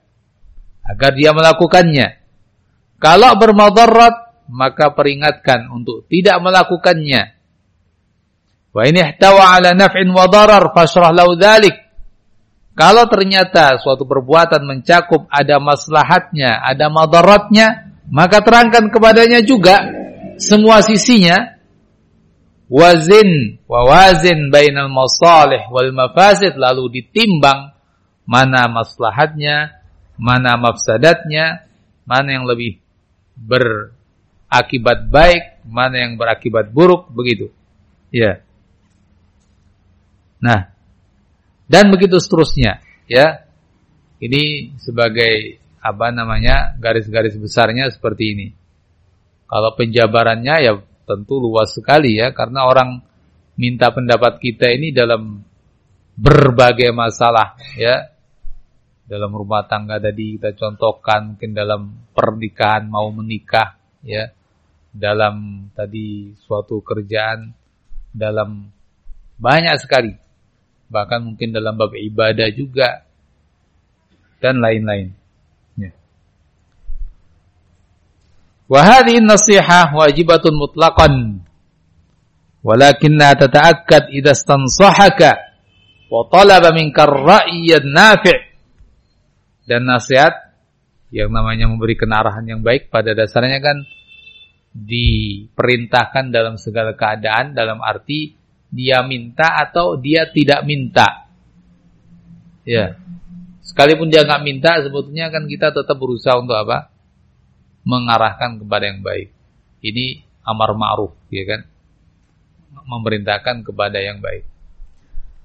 [0.83, 2.18] agar dia melakukannya
[2.99, 7.38] kalau bermadarat maka peringatkan untuk tidak melakukannya
[8.79, 11.75] Wa ini ihtawa ala naf'in wa darar fashrah lahu dhalik.
[12.79, 19.83] Kalau ternyata suatu perbuatan mencakup ada maslahatnya, ada madaratnya, maka terangkan kepadanya juga
[20.38, 21.58] semua sisinya.
[22.68, 27.72] Wazin wa wazin bainal masalih wal mafasid lalu ditimbang
[28.28, 29.72] mana maslahatnya,
[30.20, 31.64] mana mafsadatnya,
[32.04, 32.76] mana yang lebih
[33.33, 37.48] berakibat baik, mana yang berakibat buruk, begitu.
[38.12, 38.44] Ya.
[40.44, 40.68] Nah,
[41.72, 43.48] dan begitu seterusnya, ya.
[44.18, 48.48] Ini sebagai apa namanya garis-garis besarnya seperti ini.
[49.46, 50.72] Kalau penjabarannya ya
[51.09, 53.01] tentu luas sekali ya, karena orang
[53.57, 55.40] minta pendapat kita ini dalam
[56.12, 58.12] berbagai masalah ya.
[59.09, 64.29] Dalam rumah tangga tadi kita contohkan, mungkin dalam pernikahan mau menikah ya.
[64.92, 67.49] Dalam tadi suatu kerjaan,
[68.12, 68.68] dalam
[69.40, 70.29] banyak sekali
[70.88, 73.05] bahkan mungkin dalam bab ibadah juga
[74.40, 75.12] dan lain-lain.
[75.77, 75.92] Ya.
[78.68, 81.40] Wa hadhihi nasihah wajibatun mutlaqan
[82.61, 85.40] walakinna tata'akkad idza stansahaka
[86.12, 87.72] wa talaba minka ar-ra'y
[89.68, 90.52] dan nasihat
[91.09, 93.88] yang namanya memberikan arahan yang baik pada dasarnya kan
[94.76, 98.36] diperintahkan dalam segala keadaan dalam arti
[98.68, 101.24] dia minta atau dia tidak minta.
[102.68, 103.01] Ya.
[103.64, 106.93] Sekalipun dia nggak minta, sebetulnya kan kita tetap berusaha untuk apa?
[107.83, 109.31] Mengarahkan kepada yang baik.
[109.83, 111.61] Ini amar ma'ruf, ya kan?
[112.89, 114.47] Memerintahkan kepada yang baik.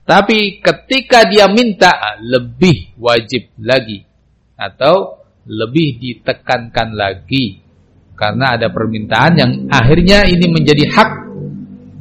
[0.04, 4.04] Tapi ketika dia minta, lebih wajib lagi.
[4.60, 7.60] Atau lebih ditekankan lagi.
[8.14, 11.12] Karena ada permintaan yang akhirnya ini menjadi hak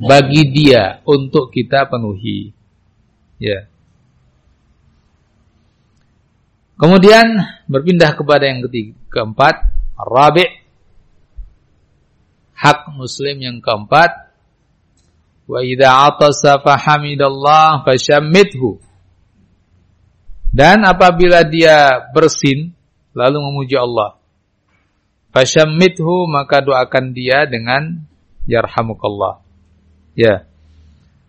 [0.03, 2.53] bagi dia untuk kita penuhi.
[3.39, 3.66] Ya.
[6.76, 7.39] Kemudian
[7.70, 10.62] berpindah kepada yang ketiga, keempat, rabi'
[12.53, 14.32] hak muslim yang keempat.
[15.43, 18.78] Wa idza atasa fahamidallah fashammithu
[20.53, 22.76] dan apabila dia bersin
[23.16, 24.20] lalu memuji Allah.
[25.32, 28.05] Fashammithu maka doakan dia dengan
[28.45, 29.40] yarhamukallah.
[30.12, 30.45] Ya.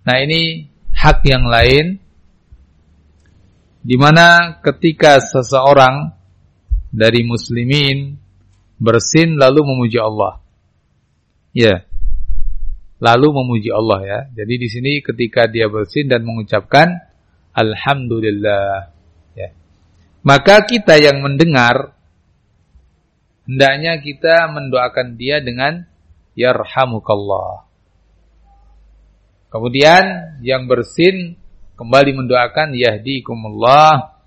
[0.03, 2.03] Nah ini hak yang lain.
[3.83, 6.11] Di mana ketika seseorang
[6.91, 8.15] dari muslimin
[8.83, 10.43] bersin lalu memuji Allah.
[11.55, 11.87] Ya.
[12.99, 14.19] Lalu memuji Allah ya.
[14.35, 16.91] Jadi di sini ketika dia bersin dan mengucapkan
[17.55, 18.91] alhamdulillah
[19.39, 19.55] ya.
[20.27, 21.95] Maka kita yang mendengar
[23.47, 25.87] hendaknya kita mendoakan dia dengan
[26.35, 27.67] yarhamukallah.
[29.47, 31.37] Kemudian yang bersin
[31.77, 34.17] kembali mendoakan yahdikumullah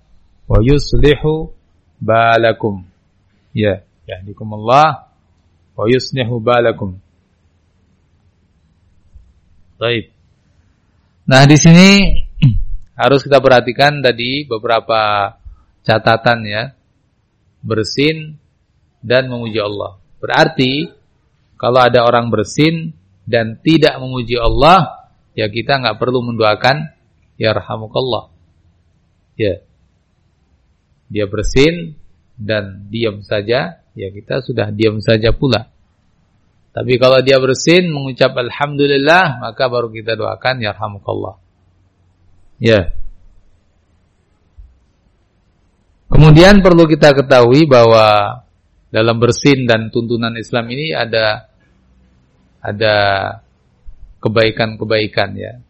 [0.46, 1.50] wa yuslihu
[1.98, 2.86] balakum.
[3.56, 5.10] Ya, yahdikumullah
[5.76, 6.96] wa yuslihu balakum.
[9.76, 10.08] Baik.
[11.28, 11.88] Nah, di sini
[13.02, 15.34] harus kita perhatikan tadi beberapa
[15.84, 16.64] catatan ya.
[17.66, 18.38] Bersin
[19.02, 19.98] dan memuji Allah.
[20.22, 20.86] Berarti
[21.58, 22.94] kalau ada orang bersin
[23.26, 26.94] dan tidak memuji Allah, ya kita nggak perlu mendoakan
[27.36, 28.30] yarhamukallah.
[29.34, 29.60] Ya.
[31.10, 31.98] Dia bersin
[32.38, 35.72] dan diam saja, ya kita sudah diam saja pula.
[36.76, 41.40] Tapi kalau dia bersin mengucap alhamdulillah, maka baru kita doakan yarhamukallah.
[42.60, 42.92] Ya.
[46.12, 48.38] Kemudian perlu kita ketahui bahwa
[48.92, 51.48] dalam bersin dan tuntunan Islam ini ada
[52.60, 52.96] ada
[54.20, 55.64] kebaikan-kebaikan ya.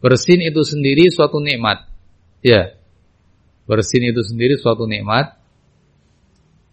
[0.00, 1.84] Bersin itu sendiri suatu nikmat.
[2.40, 2.72] Ya.
[3.68, 5.41] Bersin itu sendiri suatu nikmat.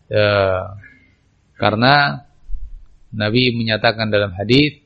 [0.09, 0.75] Ya.
[1.59, 2.25] Karena
[3.13, 4.81] Nabi menyatakan dalam hadis,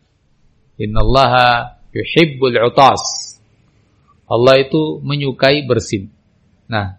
[0.79, 3.01] "Innallaha yuhibbul utas."
[4.27, 6.09] Allah itu menyukai bersin.
[6.65, 6.97] Nah,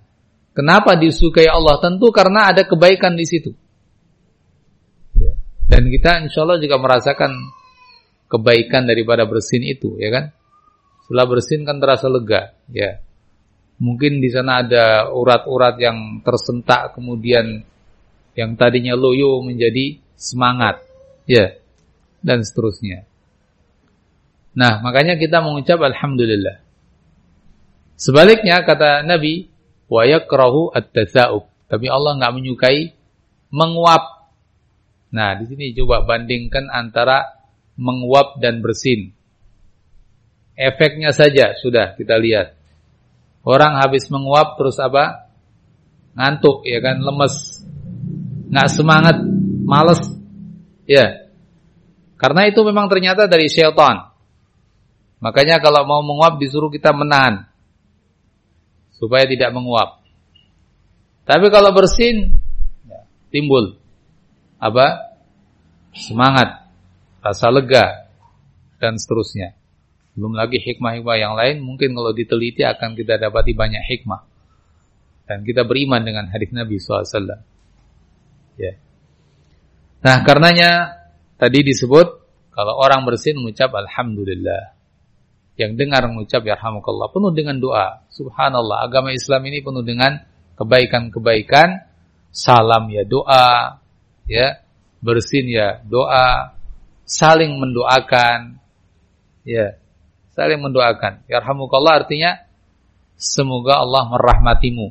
[0.54, 1.80] kenapa disukai Allah?
[1.82, 3.50] Tentu karena ada kebaikan di situ.
[5.18, 5.34] Ya.
[5.66, 7.32] Dan kita insya Allah juga merasakan
[8.30, 10.24] kebaikan daripada bersin itu, ya kan?
[11.04, 13.02] Setelah bersin kan terasa lega, ya.
[13.82, 17.66] Mungkin di sana ada urat-urat yang tersentak kemudian
[18.34, 20.82] yang tadinya loyo menjadi semangat,
[21.26, 21.54] ya.
[22.24, 23.06] Dan seterusnya.
[24.54, 26.62] Nah, makanya kita mengucap alhamdulillah.
[27.98, 29.50] Sebaliknya kata Nabi,
[29.90, 31.46] wa yakrahu at-tasa'ub.
[31.70, 32.94] Tapi Allah nggak menyukai
[33.50, 34.30] menguap.
[35.14, 37.38] Nah, di sini coba bandingkan antara
[37.78, 39.14] menguap dan bersin.
[40.54, 42.54] Efeknya saja sudah kita lihat.
[43.42, 45.30] Orang habis menguap terus apa?
[46.14, 47.53] Ngantuk ya kan, lemes.
[48.54, 49.18] Nggak semangat,
[49.66, 49.98] males.
[50.86, 51.26] Ya.
[52.14, 54.14] Karena itu memang ternyata dari syaitan.
[55.18, 57.50] Makanya kalau mau menguap disuruh kita menahan.
[58.94, 60.06] Supaya tidak menguap.
[61.26, 62.38] Tapi kalau bersin,
[62.86, 63.02] ya,
[63.34, 63.74] timbul.
[64.62, 65.18] Apa?
[65.90, 66.70] Semangat.
[67.26, 68.06] Rasa lega.
[68.78, 69.58] Dan seterusnya.
[70.14, 74.22] Belum lagi hikmah-hikmah yang lain mungkin kalau diteliti akan kita dapati banyak hikmah.
[75.26, 77.53] Dan kita beriman dengan hadis Nabi SAW.
[78.60, 78.78] Ya.
[80.04, 81.00] Nah karenanya
[81.40, 82.06] tadi disebut
[82.54, 84.74] kalau orang bersin mengucap Alhamdulillah.
[85.54, 87.14] Yang dengar mengucap Yarhamukallah.
[87.14, 88.02] Penuh dengan doa.
[88.10, 88.82] Subhanallah.
[88.82, 90.18] Agama Islam ini penuh dengan
[90.58, 91.86] kebaikan-kebaikan.
[92.34, 93.78] Salam ya doa.
[94.26, 94.58] ya
[94.98, 96.58] Bersin ya doa.
[97.06, 98.58] Saling mendoakan.
[99.46, 99.78] Ya
[100.34, 101.22] saling mendoakan.
[101.30, 102.42] Yarhamukallah artinya
[103.14, 104.90] semoga Allah merahmatimu.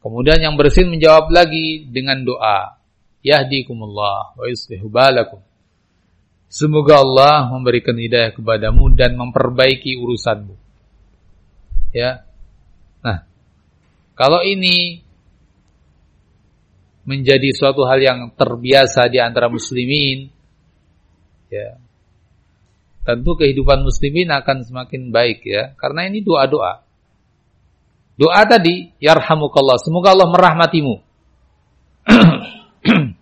[0.00, 2.80] Kemudian yang bersin menjawab lagi dengan doa.
[3.20, 5.44] Yahdikumullah wa yuslihu balakum.
[6.50, 10.56] Semoga Allah memberikan hidayah kepadamu dan memperbaiki urusanmu.
[11.94, 12.26] Ya.
[13.04, 13.22] Nah,
[14.18, 15.04] kalau ini
[17.06, 20.26] menjadi suatu hal yang terbiasa di antara muslimin,
[21.52, 21.78] ya,
[23.06, 25.74] tentu kehidupan muslimin akan semakin baik ya.
[25.78, 26.82] Karena ini doa-doa.
[28.20, 31.00] Doa tadi, yarhamukallah, semoga Allah merahmatimu.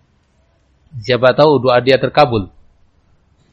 [1.07, 2.51] Siapa tahu doa dia terkabul.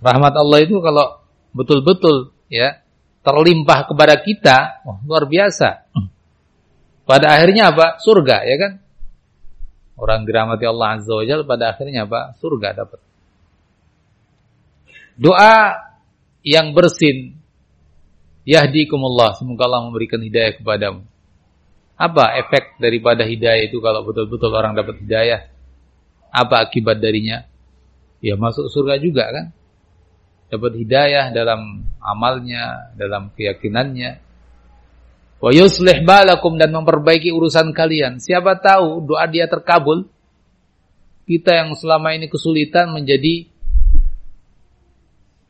[0.02, 1.22] Rahmat Allah itu kalau
[1.54, 2.82] betul-betul ya
[3.22, 5.86] terlimpah kepada kita, wah, luar biasa.
[7.06, 8.02] Pada akhirnya apa?
[8.02, 8.72] Surga, ya kan?
[9.94, 12.34] Orang dirahmati Allah Azza wa Jalla pada akhirnya apa?
[12.42, 12.98] Surga dapat.
[15.14, 15.78] Doa
[16.42, 17.38] yang bersin.
[18.42, 19.38] Yahdikumullah.
[19.38, 21.06] Semoga Allah memberikan hidayah kepadamu.
[21.96, 25.48] Apa efek daripada hidayah itu kalau betul-betul orang dapat hidayah?
[26.28, 27.48] Apa akibat darinya?
[28.20, 29.46] ya masuk surga juga kan.
[30.46, 34.22] Dapat hidayah dalam amalnya, dalam keyakinannya.
[35.42, 38.22] Wa yuslih balakum dan memperbaiki urusan kalian.
[38.22, 40.06] Siapa tahu doa dia terkabul.
[41.26, 43.50] Kita yang selama ini kesulitan menjadi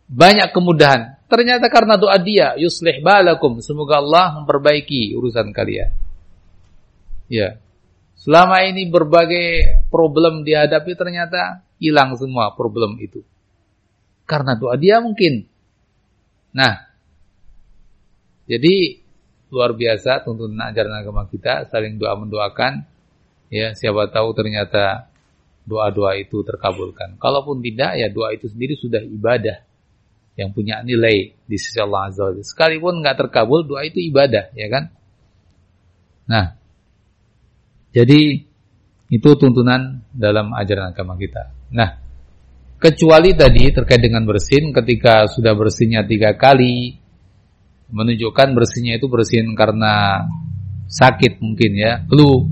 [0.09, 1.21] banyak kemudahan.
[1.29, 3.61] Ternyata karena doa dia, yuslih balakum.
[3.61, 6.06] Semoga Allah memperbaiki urusan kalian.
[7.27, 7.59] Ya.
[8.17, 13.23] Selama ini berbagai problem dihadapi ternyata hilang semua problem itu.
[14.27, 15.47] Karena doa dia mungkin.
[16.51, 16.75] Nah,
[18.51, 18.99] jadi
[19.53, 22.83] luar biasa tuntunan ajaran agama kita saling doa mendoakan.
[23.47, 25.07] Ya, siapa tahu ternyata
[25.63, 27.15] doa-doa itu terkabulkan.
[27.19, 29.63] Kalaupun tidak, ya doa itu sendiri sudah ibadah
[30.35, 34.67] yang punya nilai di sisi Allah Azza wa Sekalipun nggak terkabul, doa itu ibadah, ya
[34.67, 34.91] kan?
[36.27, 36.59] Nah,
[37.97, 38.45] jadi
[39.09, 41.49] itu tuntunan dalam ajaran agama kita.
[41.73, 42.07] Nah,
[42.77, 47.01] Kecuali tadi terkait dengan bersin, ketika sudah bersihnya tiga kali,
[47.89, 50.29] menunjukkan bersihnya itu bersin karena
[50.85, 52.45] sakit mungkin ya, flu,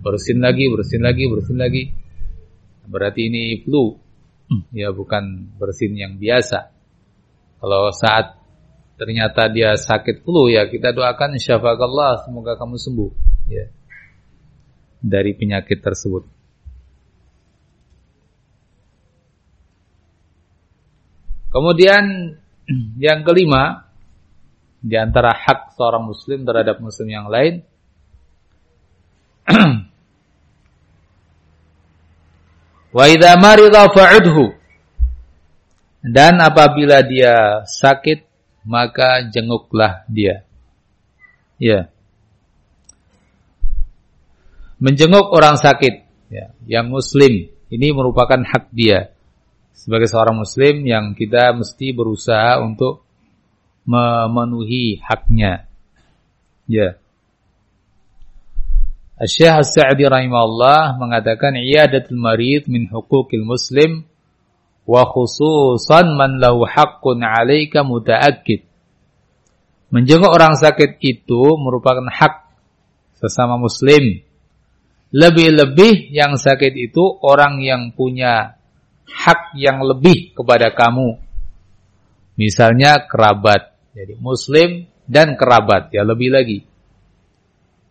[0.00, 1.82] bersin lagi, bersin lagi, bersin lagi.
[2.88, 3.92] Berarti ini flu,
[4.72, 6.72] ya bukan bersin yang biasa.
[7.60, 8.40] Kalau saat
[8.96, 13.12] ternyata dia sakit flu ya kita doakan syafakallah semoga kamu sembuh
[13.46, 13.70] ya
[14.98, 16.26] dari penyakit tersebut.
[21.48, 22.36] Kemudian
[23.06, 23.88] yang kelima
[24.78, 27.66] di antara hak seorang muslim terhadap muslim yang lain
[32.94, 33.84] Wa idza marida
[35.98, 38.24] dan apabila dia sakit
[38.64, 40.44] maka jenguklah dia.
[41.60, 41.90] Ya.
[44.78, 45.94] Menjenguk orang sakit
[46.30, 49.10] ya, yang muslim ini merupakan hak dia
[49.74, 53.06] sebagai seorang muslim yang kita mesti berusaha untuk
[53.88, 55.70] memenuhi haknya.
[56.68, 57.00] Ya.
[59.18, 64.06] Syekh As-Sa'di rahimahullah mengatakan iyadatul marid min huquqil muslim
[64.86, 68.62] wa khususan man lahu haqqun 'alaika muta'akkid.
[69.88, 72.44] Menjenguk orang sakit itu merupakan hak
[73.18, 74.20] sesama muslim.
[75.08, 78.60] Lebih-lebih yang sakit itu orang yang punya
[79.08, 81.16] hak yang lebih kepada kamu.
[82.36, 83.72] Misalnya kerabat.
[83.96, 85.90] Jadi muslim dan kerabat.
[85.96, 86.58] Ya lebih lagi.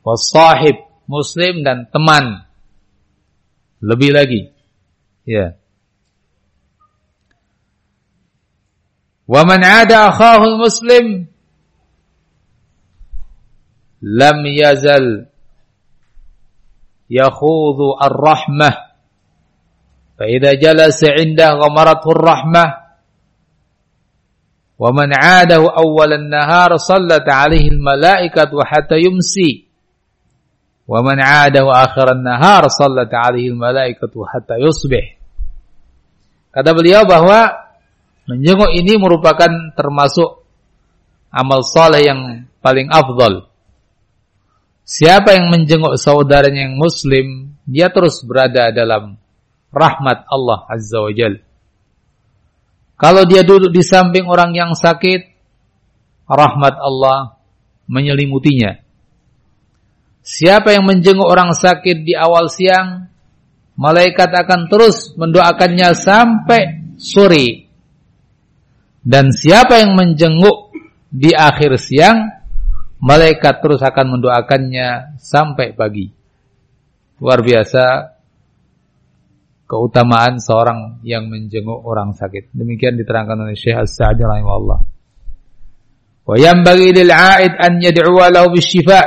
[0.05, 0.85] Wasahib.
[1.07, 2.43] Muslim dan teman.
[3.81, 4.41] Lebih lagi.
[5.25, 5.55] Ya.
[9.27, 11.27] Wa man 'ada akhahu muslim
[14.01, 15.27] lam yazal
[17.11, 18.75] yakhudhu ar-rahmah.
[20.17, 22.69] Fa idza jalasa 'inda ghamarathu ar-rahmah
[24.77, 29.65] wa man 'adahu awwal an-nahar sallat 'alaihi al-malaikatu hatta yumsi.
[30.87, 35.17] Wa man 'adahu akhir an-nahar sallat 'alaihi al-malaikatu hatta yusbih.
[36.53, 37.53] Kata beliau bahwa
[38.25, 40.41] menjenguk ini merupakan termasuk
[41.29, 43.45] amal saleh yang paling afdal.
[44.87, 49.19] Siapa yang menjenguk saudaranya yang muslim, dia terus berada dalam
[49.67, 51.43] rahmat Allah Azza wa Jal.
[52.95, 55.27] Kalau dia duduk di samping orang yang sakit,
[56.23, 57.35] rahmat Allah
[57.91, 58.79] menyelimutinya.
[60.23, 63.11] Siapa yang menjenguk orang sakit di awal siang,
[63.75, 67.67] malaikat akan terus mendoakannya sampai sore.
[69.03, 70.71] Dan siapa yang menjenguk
[71.11, 72.36] di akhir siang,
[72.97, 76.09] malaikat terus akan mendoakannya sampai pagi.
[77.17, 78.13] Luar biasa
[79.67, 82.55] keutamaan seorang yang menjenguk orang sakit.
[82.55, 84.79] Demikian diterangkan oleh Syekh As-Sa'di rahimahullah.
[86.27, 89.03] Wa yanbaghi lil 'aid an yad'uwa lahu bisyifa.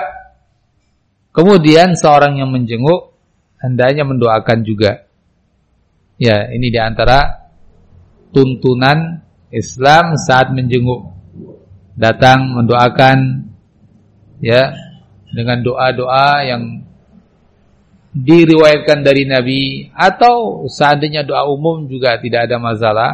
[1.30, 3.14] Kemudian seorang yang menjenguk
[3.62, 5.06] hendaknya mendoakan juga.
[6.20, 7.48] Ya, ini di antara
[8.34, 11.16] tuntunan Islam saat menjenguk.
[11.96, 13.49] Datang mendoakan
[14.40, 14.72] ya
[15.30, 16.82] dengan doa-doa yang
[18.10, 23.12] diriwayatkan dari Nabi atau seandainya doa umum juga tidak ada masalah.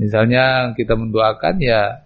[0.00, 2.00] Misalnya kita mendoakan ya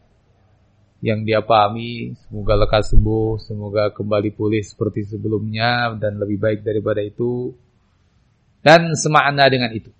[1.04, 6.98] yang dia pahami semoga lekas sembuh, semoga kembali pulih seperti sebelumnya dan lebih baik daripada
[6.98, 7.54] itu
[8.66, 9.94] dan semakna dengan itu.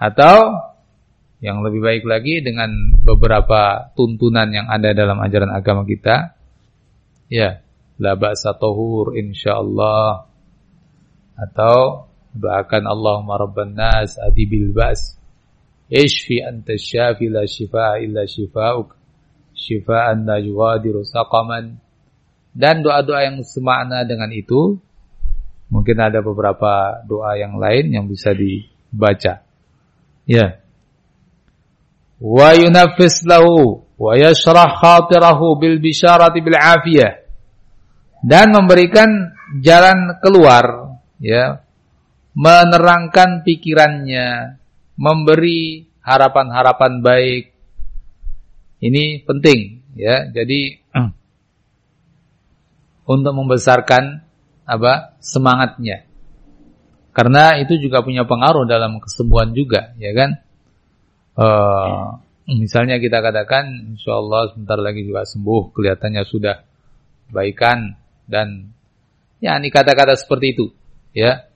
[0.00, 0.56] Atau
[1.44, 2.72] yang lebih baik lagi dengan
[3.04, 6.32] beberapa tuntunan yang ada dalam ajaran agama kita.
[7.34, 7.66] Ya,
[7.98, 10.30] la ba'sa tahur insyaallah.
[11.34, 15.18] Atau doakan Allahumma rabban nas adibil ba's
[15.90, 18.94] ishfi anta syafi la shifa illa shifa'uk.
[19.50, 21.74] Shifa'an la yughadiru saqaman.
[22.54, 24.78] Dan doa-doa yang semakna dengan itu
[25.74, 29.42] mungkin ada beberapa doa yang lain yang bisa dibaca.
[30.22, 30.62] Ya.
[32.22, 37.23] Wa yunaffis lahu wa yashrah khatirahu bil bisharati bil afiyah
[38.24, 41.64] dan memberikan jalan keluar ya
[42.34, 44.58] menerangkan pikirannya
[44.98, 47.44] memberi harapan-harapan baik.
[48.84, 49.60] Ini penting
[49.96, 50.28] ya.
[50.32, 50.60] Jadi
[53.14, 54.24] untuk membesarkan
[54.64, 56.08] apa semangatnya.
[57.14, 60.30] Karena itu juga punya pengaruh dalam kesembuhan juga ya kan?
[61.34, 62.18] Uh,
[62.50, 66.56] misalnya kita katakan insyaallah sebentar lagi juga sembuh kelihatannya sudah
[67.30, 67.94] baikan
[68.24, 68.72] dan
[69.38, 70.66] ya ini kata-kata seperti itu
[71.12, 71.48] ya.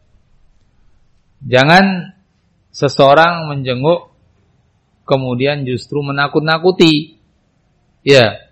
[1.38, 2.14] Jangan
[2.74, 4.10] seseorang menjenguk
[5.06, 7.18] kemudian justru menakut-nakuti
[8.04, 8.48] ya.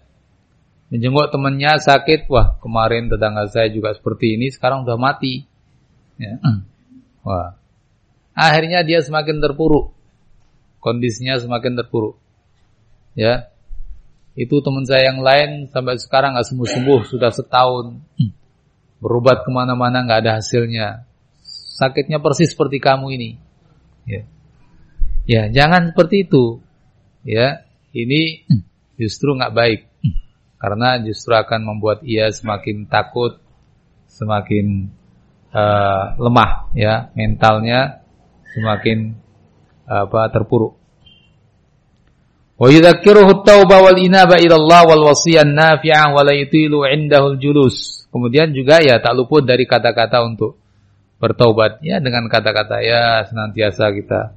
[0.87, 5.43] Menjenguk temannya sakit wah kemarin tetangga saya juga seperti ini sekarang sudah mati.
[6.17, 6.39] Ya.
[7.27, 7.59] wah.
[8.37, 9.97] Akhirnya dia semakin terpuruk.
[10.79, 12.14] Kondisinya semakin terpuruk.
[13.19, 13.56] Ya
[14.37, 17.97] itu teman saya yang lain sampai sekarang nggak sembuh-sembuh sudah setahun.
[19.01, 21.09] Berobat ke mana-mana nggak ada hasilnya.
[21.80, 23.30] Sakitnya persis seperti kamu ini.
[24.05, 24.22] Ya,
[25.24, 26.61] ya jangan seperti itu.
[27.24, 27.64] Ya,
[27.97, 28.45] ini
[29.01, 29.80] justru nggak baik.
[30.61, 33.41] Karena justru akan membuat ia semakin takut,
[34.09, 34.93] semakin
[35.53, 38.05] uh, lemah, ya mentalnya
[38.53, 39.16] semakin
[39.89, 40.86] apa terpuruk.
[42.57, 44.41] Wa yudzakiruhu at-taubah wal inaba
[48.09, 50.57] Kemudian juga ya tak luput dari kata-kata untuk
[51.21, 51.85] bertaubat.
[51.85, 54.33] Ya dengan kata-kata ya senantiasa kita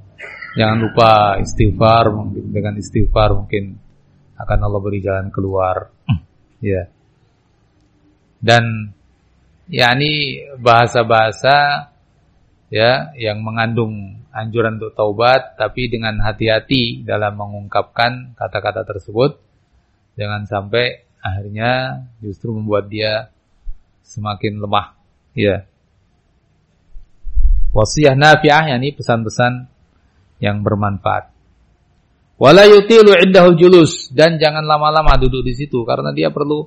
[0.52, 3.80] jangan lupa istighfar mungkin dengan istighfar mungkin
[4.36, 5.88] akan Allah beri jalan keluar.
[6.60, 6.92] Ya.
[8.36, 8.92] Dan
[9.64, 11.88] ya ini bahasa-bahasa
[12.68, 19.38] ya yang mengandung anjuran untuk taubat tapi dengan hati-hati dalam mengungkapkan kata-kata tersebut.
[20.18, 23.30] Jangan sampai akhirnya justru membuat dia
[24.02, 24.96] semakin lemah.
[25.34, 25.70] Ya
[27.70, 29.66] wasiah nafi'ah yakni pesan-pesan
[30.42, 31.30] yang bermanfaat.
[32.40, 36.66] Wala yutilu indahul julus dan jangan lama-lama duduk di situ karena dia perlu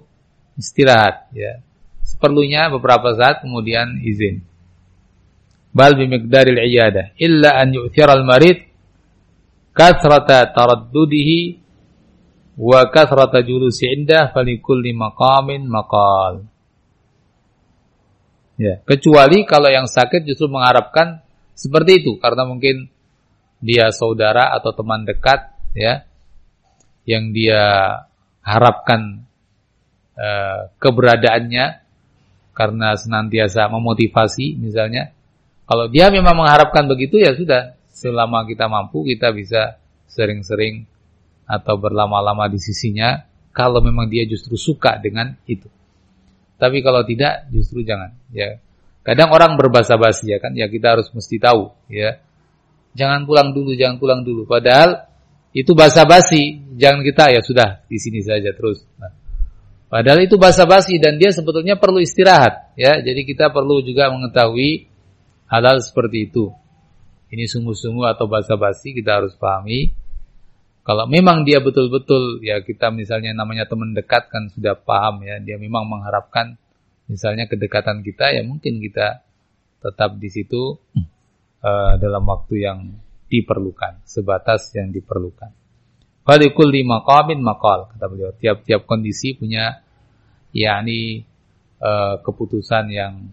[0.56, 1.60] istirahat ya.
[2.04, 4.44] Seperlunya beberapa saat kemudian izin
[5.74, 8.70] bal bimiqdaril iyadah illa an yu'thiral marid
[9.74, 11.58] kathrata taraddudihi
[12.62, 16.46] wa kathrata julusi indah falikulli maqamin maqal
[18.62, 21.26] ya kecuali kalau yang sakit justru mengharapkan
[21.58, 22.94] seperti itu karena mungkin
[23.58, 26.06] dia saudara atau teman dekat ya
[27.10, 27.62] yang dia
[28.46, 29.26] harapkan
[30.14, 31.82] uh, keberadaannya
[32.54, 35.10] karena senantiasa memotivasi misalnya
[35.64, 39.80] kalau dia memang mengharapkan begitu ya sudah, selama kita mampu kita bisa
[40.12, 40.84] sering-sering
[41.48, 43.24] atau berlama-lama di sisinya
[43.56, 45.70] kalau memang dia justru suka dengan itu.
[46.60, 48.60] Tapi kalau tidak justru jangan ya.
[49.04, 52.24] Kadang orang berbahasa basi ya kan, ya kita harus mesti tahu ya.
[52.96, 54.48] Jangan pulang dulu, jangan pulang dulu.
[54.48, 55.12] Padahal
[55.52, 58.88] itu bahasa basi, jangan kita ya sudah di sini saja terus.
[58.96, 59.12] Nah,
[59.92, 63.04] padahal itu bahasa basi dan dia sebetulnya perlu istirahat ya.
[63.04, 64.93] Jadi kita perlu juga mengetahui
[65.54, 66.50] halal seperti itu.
[67.30, 69.94] Ini sungguh-sungguh atau basa-basi kita harus pahami.
[70.82, 75.56] Kalau memang dia betul-betul ya kita misalnya namanya teman dekat kan sudah paham ya dia
[75.56, 76.60] memang mengharapkan
[77.08, 79.24] misalnya kedekatan kita ya mungkin kita
[79.80, 80.76] tetap di situ
[81.64, 82.80] uh, dalam waktu yang
[83.32, 85.56] diperlukan sebatas yang diperlukan.
[86.28, 89.80] Falikul lima maqamin maqal kata beliau tiap-tiap kondisi punya
[90.52, 91.24] yakni
[91.80, 93.32] uh, keputusan yang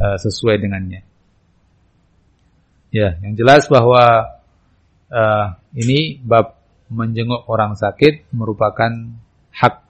[0.00, 1.09] uh, sesuai dengannya.
[2.90, 4.34] Ya, yang jelas bahwa
[5.10, 5.46] uh,
[5.78, 6.58] ini bab
[6.90, 8.90] menjenguk orang sakit merupakan
[9.54, 9.86] hak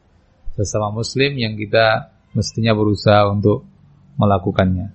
[0.53, 3.65] sesama muslim yang kita mestinya berusaha untuk
[4.21, 4.93] melakukannya.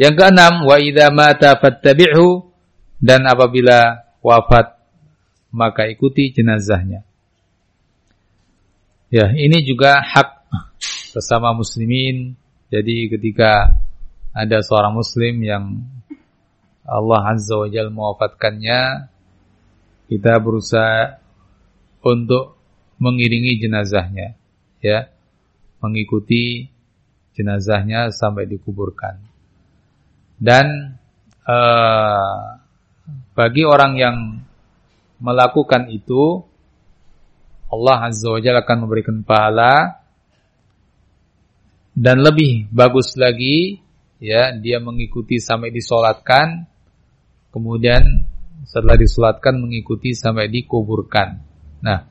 [0.00, 1.60] Yang keenam, wa idza mata
[2.96, 4.80] dan apabila wafat
[5.52, 7.04] maka ikuti jenazahnya.
[9.12, 10.48] Ya, ini juga hak
[11.12, 12.38] sesama muslimin.
[12.70, 13.74] Jadi ketika
[14.30, 15.64] ada seorang muslim yang
[16.86, 19.10] Allah Azza wa Jalla mewafatkannya,
[20.10, 21.22] kita berusaha
[22.02, 22.58] untuk
[22.98, 24.34] mengiringi jenazahnya,
[24.82, 25.06] ya,
[25.78, 26.66] mengikuti
[27.34, 29.22] jenazahnya sampai dikuburkan.
[30.40, 30.98] Dan
[31.46, 32.58] uh,
[33.38, 34.16] bagi orang yang
[35.20, 36.42] melakukan itu,
[37.70, 40.00] Allah Azza wa Jalla akan memberikan pahala.
[41.90, 43.76] Dan lebih bagus lagi
[44.20, 46.68] ya dia mengikuti sampai disolatkan.
[47.50, 48.30] Kemudian
[48.62, 51.42] setelah disolatkan mengikuti sampai dikuburkan.
[51.82, 52.06] Nah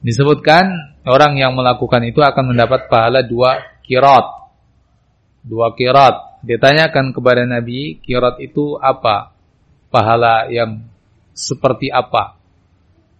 [0.00, 4.46] disebutkan orang yang melakukan itu akan mendapat pahala dua kirat
[5.46, 9.34] dua kirat ditanyakan kepada Nabi kirat itu apa?
[9.90, 10.82] Pahala yang
[11.30, 12.36] seperti apa?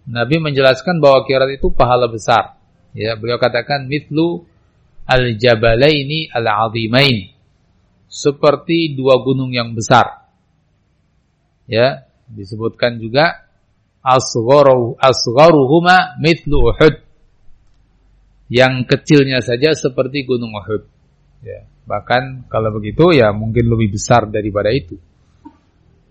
[0.06, 2.58] Nabi menjelaskan bahwa kirat itu pahala besar.
[2.96, 4.46] Ya beliau katakan mitlu
[5.06, 7.35] al-jabalaini al-azimain.
[8.16, 10.24] Seperti dua gunung yang besar.
[11.68, 13.44] Ya, disebutkan juga
[14.00, 17.04] asgharu asgharuhuma mithlu Uhud.
[18.48, 20.88] Yang kecilnya saja seperti gunung Uhud.
[21.44, 24.96] Ya, bahkan kalau begitu ya mungkin lebih besar daripada itu.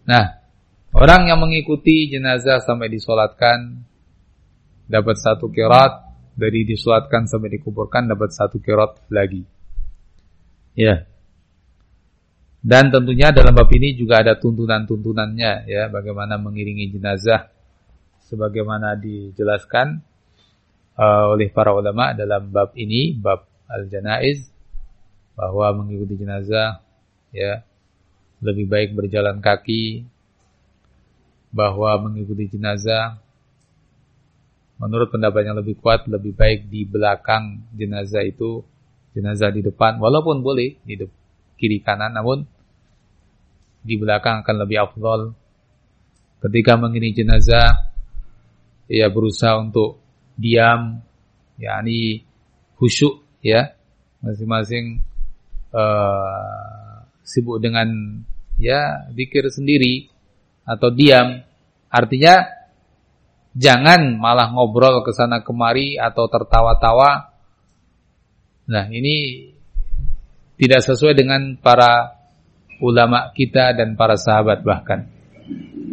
[0.06, 0.38] Nah,
[0.94, 3.82] orang yang mengikuti jenazah sampai disolatkan
[4.86, 6.06] dapat satu kirat
[6.38, 9.42] dari disolatkan sampai dikuburkan dapat satu kirot lagi.
[10.78, 11.10] Ya.
[12.66, 17.54] Dan tentunya dalam bab ini juga ada tuntunan-tuntunannya ya, bagaimana mengiringi jenazah
[18.26, 20.02] sebagaimana dijelaskan
[20.98, 24.50] uh, oleh para ulama dalam bab ini, bab al-janaiz
[25.38, 26.82] bahwa mengikuti jenazah
[27.30, 27.62] ya
[28.42, 30.08] lebih baik berjalan kaki
[31.54, 33.22] bahwa mengikuti jenazah
[34.82, 38.64] menurut pendapat yang lebih kuat lebih baik di belakang jenazah itu
[39.14, 40.98] jenazah di depan walaupun boleh di
[41.56, 42.48] kiri kanan namun
[43.86, 45.38] di belakang akan lebih afdol.
[46.42, 47.94] Ketika mengiringi jenazah
[48.90, 50.02] ya berusaha untuk
[50.34, 51.00] diam
[51.62, 52.26] yakni
[52.82, 53.78] khusyuk ya.
[54.26, 55.06] Masing-masing
[55.70, 58.20] uh, sibuk dengan
[58.58, 60.10] ya zikir sendiri
[60.66, 61.46] atau diam.
[61.94, 62.56] Artinya
[63.56, 67.32] Jangan malah ngobrol ke sana kemari atau tertawa-tawa.
[68.68, 69.48] Nah, ini
[70.60, 72.15] tidak sesuai dengan para
[72.80, 75.08] ulama kita dan para sahabat bahkan.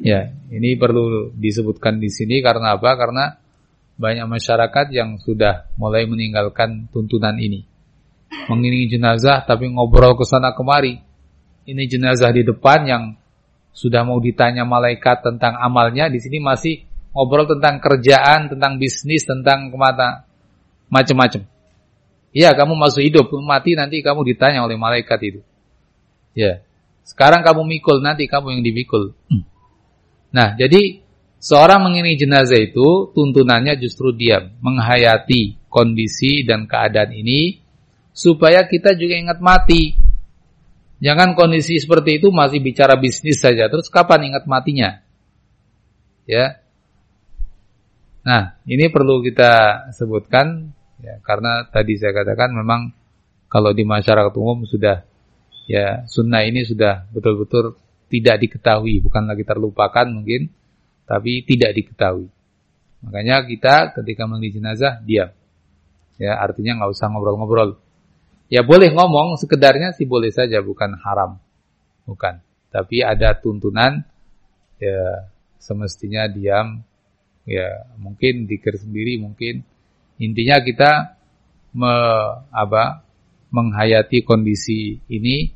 [0.02, 2.90] Ya, ini perlu disebutkan di sini karena apa?
[2.98, 3.38] Karena
[3.96, 7.62] banyak masyarakat yang sudah mulai meninggalkan tuntunan ini.
[8.48, 10.98] Mengiringi jenazah tapi ngobrol ke sana kemari.
[11.62, 13.02] Ini jenazah di depan yang
[13.70, 16.82] sudah mau ditanya malaikat tentang amalnya, di sini masih
[17.14, 20.26] ngobrol tentang kerjaan, tentang bisnis, tentang kemata
[20.92, 21.46] macam-macam.
[22.32, 25.40] Iya, kamu masuk hidup, mati nanti kamu ditanya oleh malaikat itu.
[26.32, 26.64] Ya.
[27.02, 29.12] Sekarang kamu mikul, nanti kamu yang dimikul.
[30.32, 31.04] Nah, jadi
[31.42, 37.60] seorang mengiringi jenazah itu tuntunannya justru diam, menghayati kondisi dan keadaan ini
[38.16, 39.98] supaya kita juga ingat mati.
[41.02, 45.02] Jangan kondisi seperti itu masih bicara bisnis saja, terus kapan ingat matinya?
[46.24, 46.62] Ya,
[48.22, 50.70] Nah, ini perlu kita sebutkan
[51.02, 52.94] ya karena tadi saya katakan memang
[53.50, 55.02] kalau di masyarakat umum sudah
[55.66, 57.78] ya sunnah ini sudah betul-betul
[58.12, 60.52] tidak diketahui, bukan lagi terlupakan mungkin,
[61.08, 62.28] tapi tidak diketahui.
[63.02, 65.32] Makanya kita ketika mandi jenazah diam.
[66.20, 67.80] Ya, artinya nggak usah ngobrol-ngobrol.
[68.52, 71.40] Ya boleh ngomong sekedarnya sih boleh saja, bukan haram.
[72.04, 72.44] Bukan.
[72.68, 74.04] Tapi ada tuntunan
[74.76, 76.82] ya semestinya diam
[77.46, 79.62] ya mungkin dikir sendiri mungkin
[80.18, 81.18] intinya kita
[81.74, 81.94] me,
[82.52, 83.02] apa,
[83.52, 85.52] menghayati kondisi ini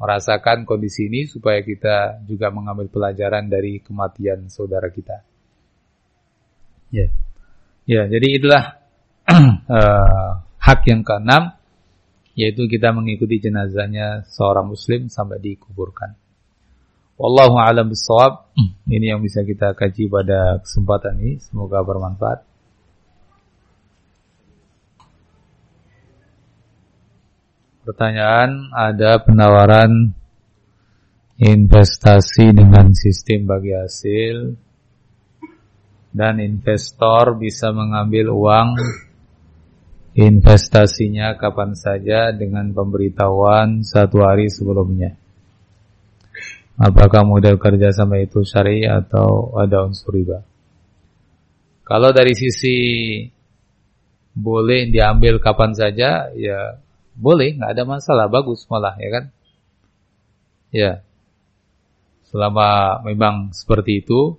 [0.00, 5.22] merasakan kondisi ini supaya kita juga mengambil pelajaran dari kematian saudara kita
[6.90, 7.12] ya
[7.84, 8.64] ya jadi itulah
[9.28, 10.32] uh,
[10.66, 11.54] hak yang keenam
[12.34, 16.18] yaitu kita mengikuti jenazahnya seorang muslim sampai dikuburkan
[17.14, 18.50] Wallahu a'lam bissawab.
[18.90, 21.38] Ini yang bisa kita kaji pada kesempatan ini.
[21.38, 22.53] Semoga bermanfaat.
[27.84, 30.16] Pertanyaan, ada penawaran
[31.36, 34.56] investasi dengan sistem bagi hasil
[36.08, 38.80] dan investor bisa mengambil uang
[40.16, 45.12] investasinya kapan saja dengan pemberitahuan satu hari sebelumnya.
[46.80, 50.40] Apakah model kerja sama itu syari atau ada unsur riba?
[51.84, 52.76] Kalau dari sisi
[54.32, 56.80] boleh diambil kapan saja, ya
[57.14, 59.24] boleh, nggak ada masalah, bagus malah, ya kan?
[60.74, 60.92] Ya,
[62.34, 64.34] selama memang seperti itu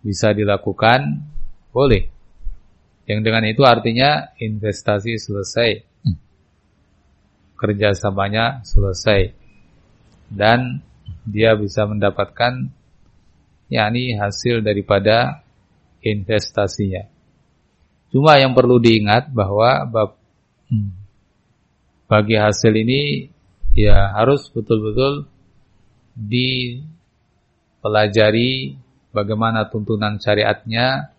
[0.00, 1.20] bisa dilakukan,
[1.70, 2.08] boleh.
[3.06, 5.70] Yang dengan itu artinya investasi selesai.
[7.56, 9.32] kerjasamanya selesai
[10.28, 10.84] dan
[11.24, 12.68] dia bisa mendapatkan
[13.72, 15.42] yakni hasil daripada
[16.04, 17.08] investasinya.
[18.12, 20.10] Cuma yang perlu diingat bahwa bab,
[20.70, 21.05] hmm,
[22.06, 23.30] bagi hasil ini
[23.76, 25.26] ya harus betul-betul
[26.16, 26.82] dipelajari
[29.12, 31.12] bagaimana tuntunan syariatnya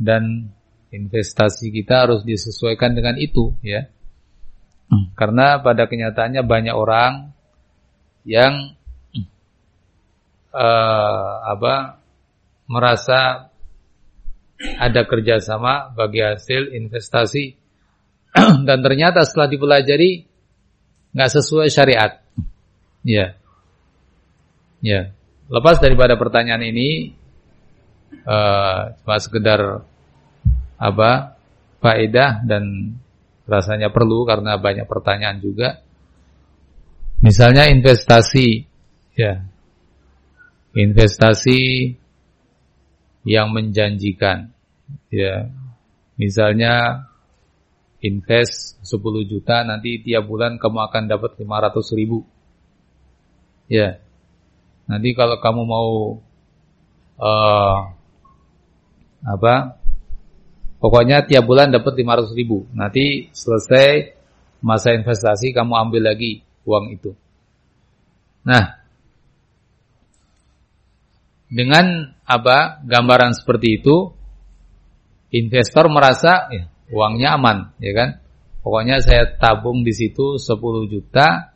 [0.00, 0.50] dan
[0.92, 3.86] investasi kita harus disesuaikan dengan itu ya.
[4.92, 5.08] Hmm.
[5.16, 7.32] Karena pada kenyataannya banyak orang
[8.28, 8.76] yang
[10.52, 12.02] uh, apa
[12.68, 13.48] merasa
[14.78, 17.61] ada kerjasama bagi hasil investasi
[18.68, 20.24] dan ternyata setelah dipelajari
[21.12, 22.20] nggak sesuai syariat.
[23.04, 23.36] Ya,
[24.80, 25.12] ya.
[25.52, 27.12] Lepas daripada pertanyaan ini,
[28.24, 29.84] uh, cuma sekedar
[30.80, 31.36] apa
[31.82, 32.96] faedah dan
[33.44, 35.82] rasanya perlu karena banyak pertanyaan juga.
[37.22, 38.66] Misalnya investasi,
[39.14, 39.44] ya,
[40.74, 41.60] investasi
[43.28, 44.50] yang menjanjikan.
[45.12, 45.52] Ya.
[46.18, 47.06] Misalnya
[48.02, 52.26] invest 10 juta nanti tiap bulan kamu akan dapat 500 ribu.
[53.70, 54.02] Ya.
[54.90, 55.90] Nanti kalau kamu mau
[57.22, 57.78] uh,
[59.22, 59.78] apa?
[60.82, 62.66] Pokoknya tiap bulan dapat 500 ribu.
[62.74, 64.18] Nanti selesai
[64.66, 67.14] masa investasi kamu ambil lagi uang itu.
[68.42, 68.82] Nah,
[71.46, 74.10] dengan apa gambaran seperti itu,
[75.30, 78.20] investor merasa ya, uangnya aman, ya kan?
[78.62, 81.50] Pokoknya saya tabung di situ 10 juta,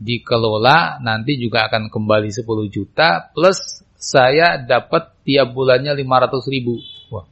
[0.00, 6.80] dikelola nanti juga akan kembali 10 juta plus saya dapat tiap bulannya 500 ribu.
[7.12, 7.28] Wah,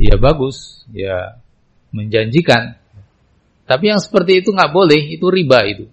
[0.00, 1.38] ya bagus, ya
[1.94, 2.74] menjanjikan.
[3.62, 5.86] Tapi yang seperti itu nggak boleh, itu riba itu.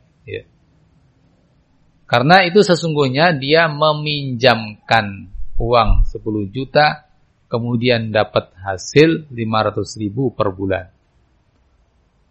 [2.10, 5.30] Karena itu sesungguhnya dia meminjamkan
[5.62, 7.06] uang 10 juta,
[7.50, 10.88] kemudian dapat hasil 500 ribu per bulan.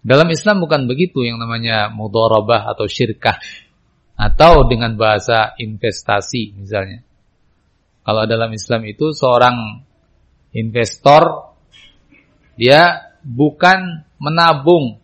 [0.00, 3.36] Dalam Islam bukan begitu yang namanya mudharabah atau syirkah.
[4.18, 7.02] Atau dengan bahasa investasi misalnya.
[8.02, 9.84] Kalau dalam Islam itu seorang
[10.56, 11.54] investor,
[12.58, 14.98] dia bukan menabung.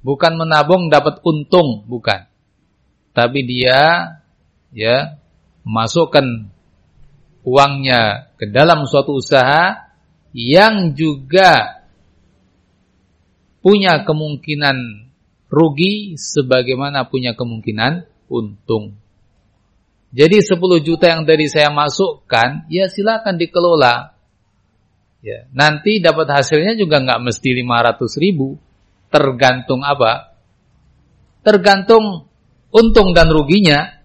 [0.00, 2.30] Bukan menabung dapat untung, bukan
[3.10, 4.14] tapi dia
[4.70, 5.18] ya
[5.66, 6.48] masukkan
[7.46, 9.90] uangnya ke dalam suatu usaha
[10.36, 11.82] yang juga
[13.60, 15.10] punya kemungkinan
[15.50, 18.96] rugi sebagaimana punya kemungkinan untung.
[20.10, 24.18] Jadi 10 juta yang tadi saya masukkan, ya silakan dikelola.
[25.20, 28.58] Ya, nanti dapat hasilnya juga nggak mesti 500 ribu.
[29.12, 30.34] Tergantung apa?
[31.46, 32.26] Tergantung
[32.72, 33.99] untung dan ruginya.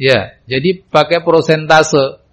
[0.00, 2.24] Ya, jadi pakai prosentase.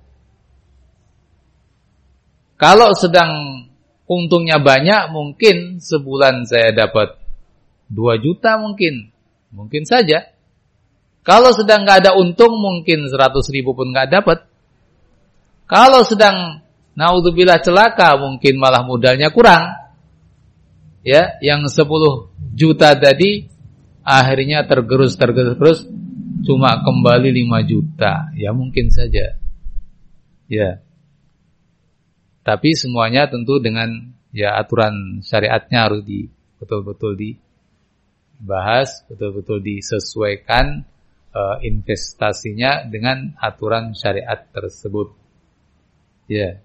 [2.56, 3.68] Kalau sedang
[4.08, 7.20] untungnya banyak, mungkin sebulan saya dapat
[7.92, 9.12] 2 juta mungkin.
[9.52, 10.32] Mungkin saja.
[11.28, 14.48] Kalau sedang nggak ada untung, mungkin 100 ribu pun nggak dapat.
[15.68, 16.64] Kalau sedang
[16.96, 19.76] naudzubillah celaka, mungkin malah modalnya kurang.
[21.04, 21.84] Ya, yang 10
[22.56, 23.52] juta tadi
[24.08, 25.84] akhirnya tergerus tergerus
[26.46, 28.30] cuma kembali 5 juta.
[28.36, 29.38] Ya mungkin saja.
[30.50, 30.82] Ya.
[32.44, 36.28] Tapi semuanya tentu dengan ya aturan syariatnya harus di
[36.58, 40.88] betul-betul dibahas betul-betul disesuaikan
[41.36, 45.12] uh, investasinya dengan aturan syariat tersebut.
[46.32, 46.60] Ya.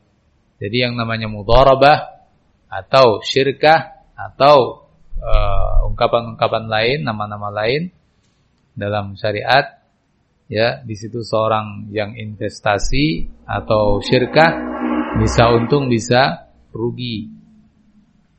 [0.63, 2.23] Jadi yang namanya mudharabah
[2.71, 4.83] atau syirkah atau
[5.23, 7.95] Eh, ungkapan-ungkapan uh, lain, nama-nama lain
[8.73, 9.83] dalam syariat
[10.53, 14.53] ya di situ seorang yang investasi atau syirkah
[15.21, 17.29] bisa untung bisa rugi.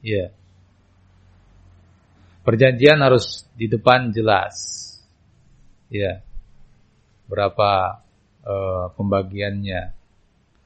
[0.04, 0.34] Ya.
[2.44, 4.54] Perjanjian harus di depan jelas.
[5.88, 6.20] Ya.
[7.30, 8.04] Berapa
[8.44, 9.96] uh, pembagiannya.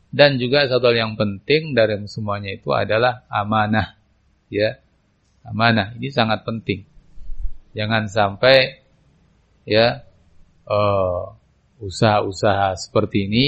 [0.08, 4.00] Dan juga satu hal yang penting dari semuanya itu adalah amanah.
[4.50, 4.82] Ya.
[5.46, 5.94] Amanah.
[6.00, 6.82] Ini sangat penting.
[7.78, 8.87] Jangan sampai
[9.68, 10.08] ya
[10.64, 11.24] eh,
[11.84, 13.46] usaha-usaha seperti ini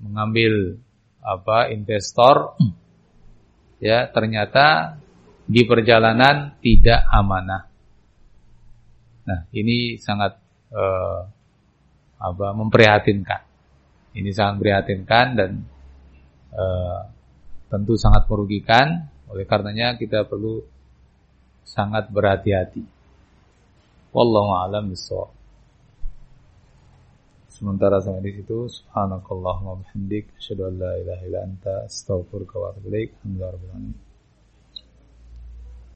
[0.00, 0.78] mengambil
[1.20, 2.56] apa investor
[3.80, 4.96] ya ternyata
[5.50, 7.66] di perjalanan tidak amanah.
[9.26, 10.38] Nah, ini sangat
[10.70, 11.26] uh,
[12.22, 13.42] apa memprihatinkan.
[14.14, 15.50] Ini sangat memprihatinkan dan
[16.54, 17.02] uh,
[17.66, 20.62] tentu sangat merugikan oleh karenanya kita perlu
[21.66, 22.99] sangat berhati-hati.
[24.10, 25.30] Wallahu a'lam bishawab.
[27.46, 32.90] Sementara sampai di situ, subhanakallahumma bihamdik, asyhadu an la ilaha illa anta, astaghfiruka wa atubu
[32.90, 33.14] ilaik.
[33.22, 34.09] Alhamdulillah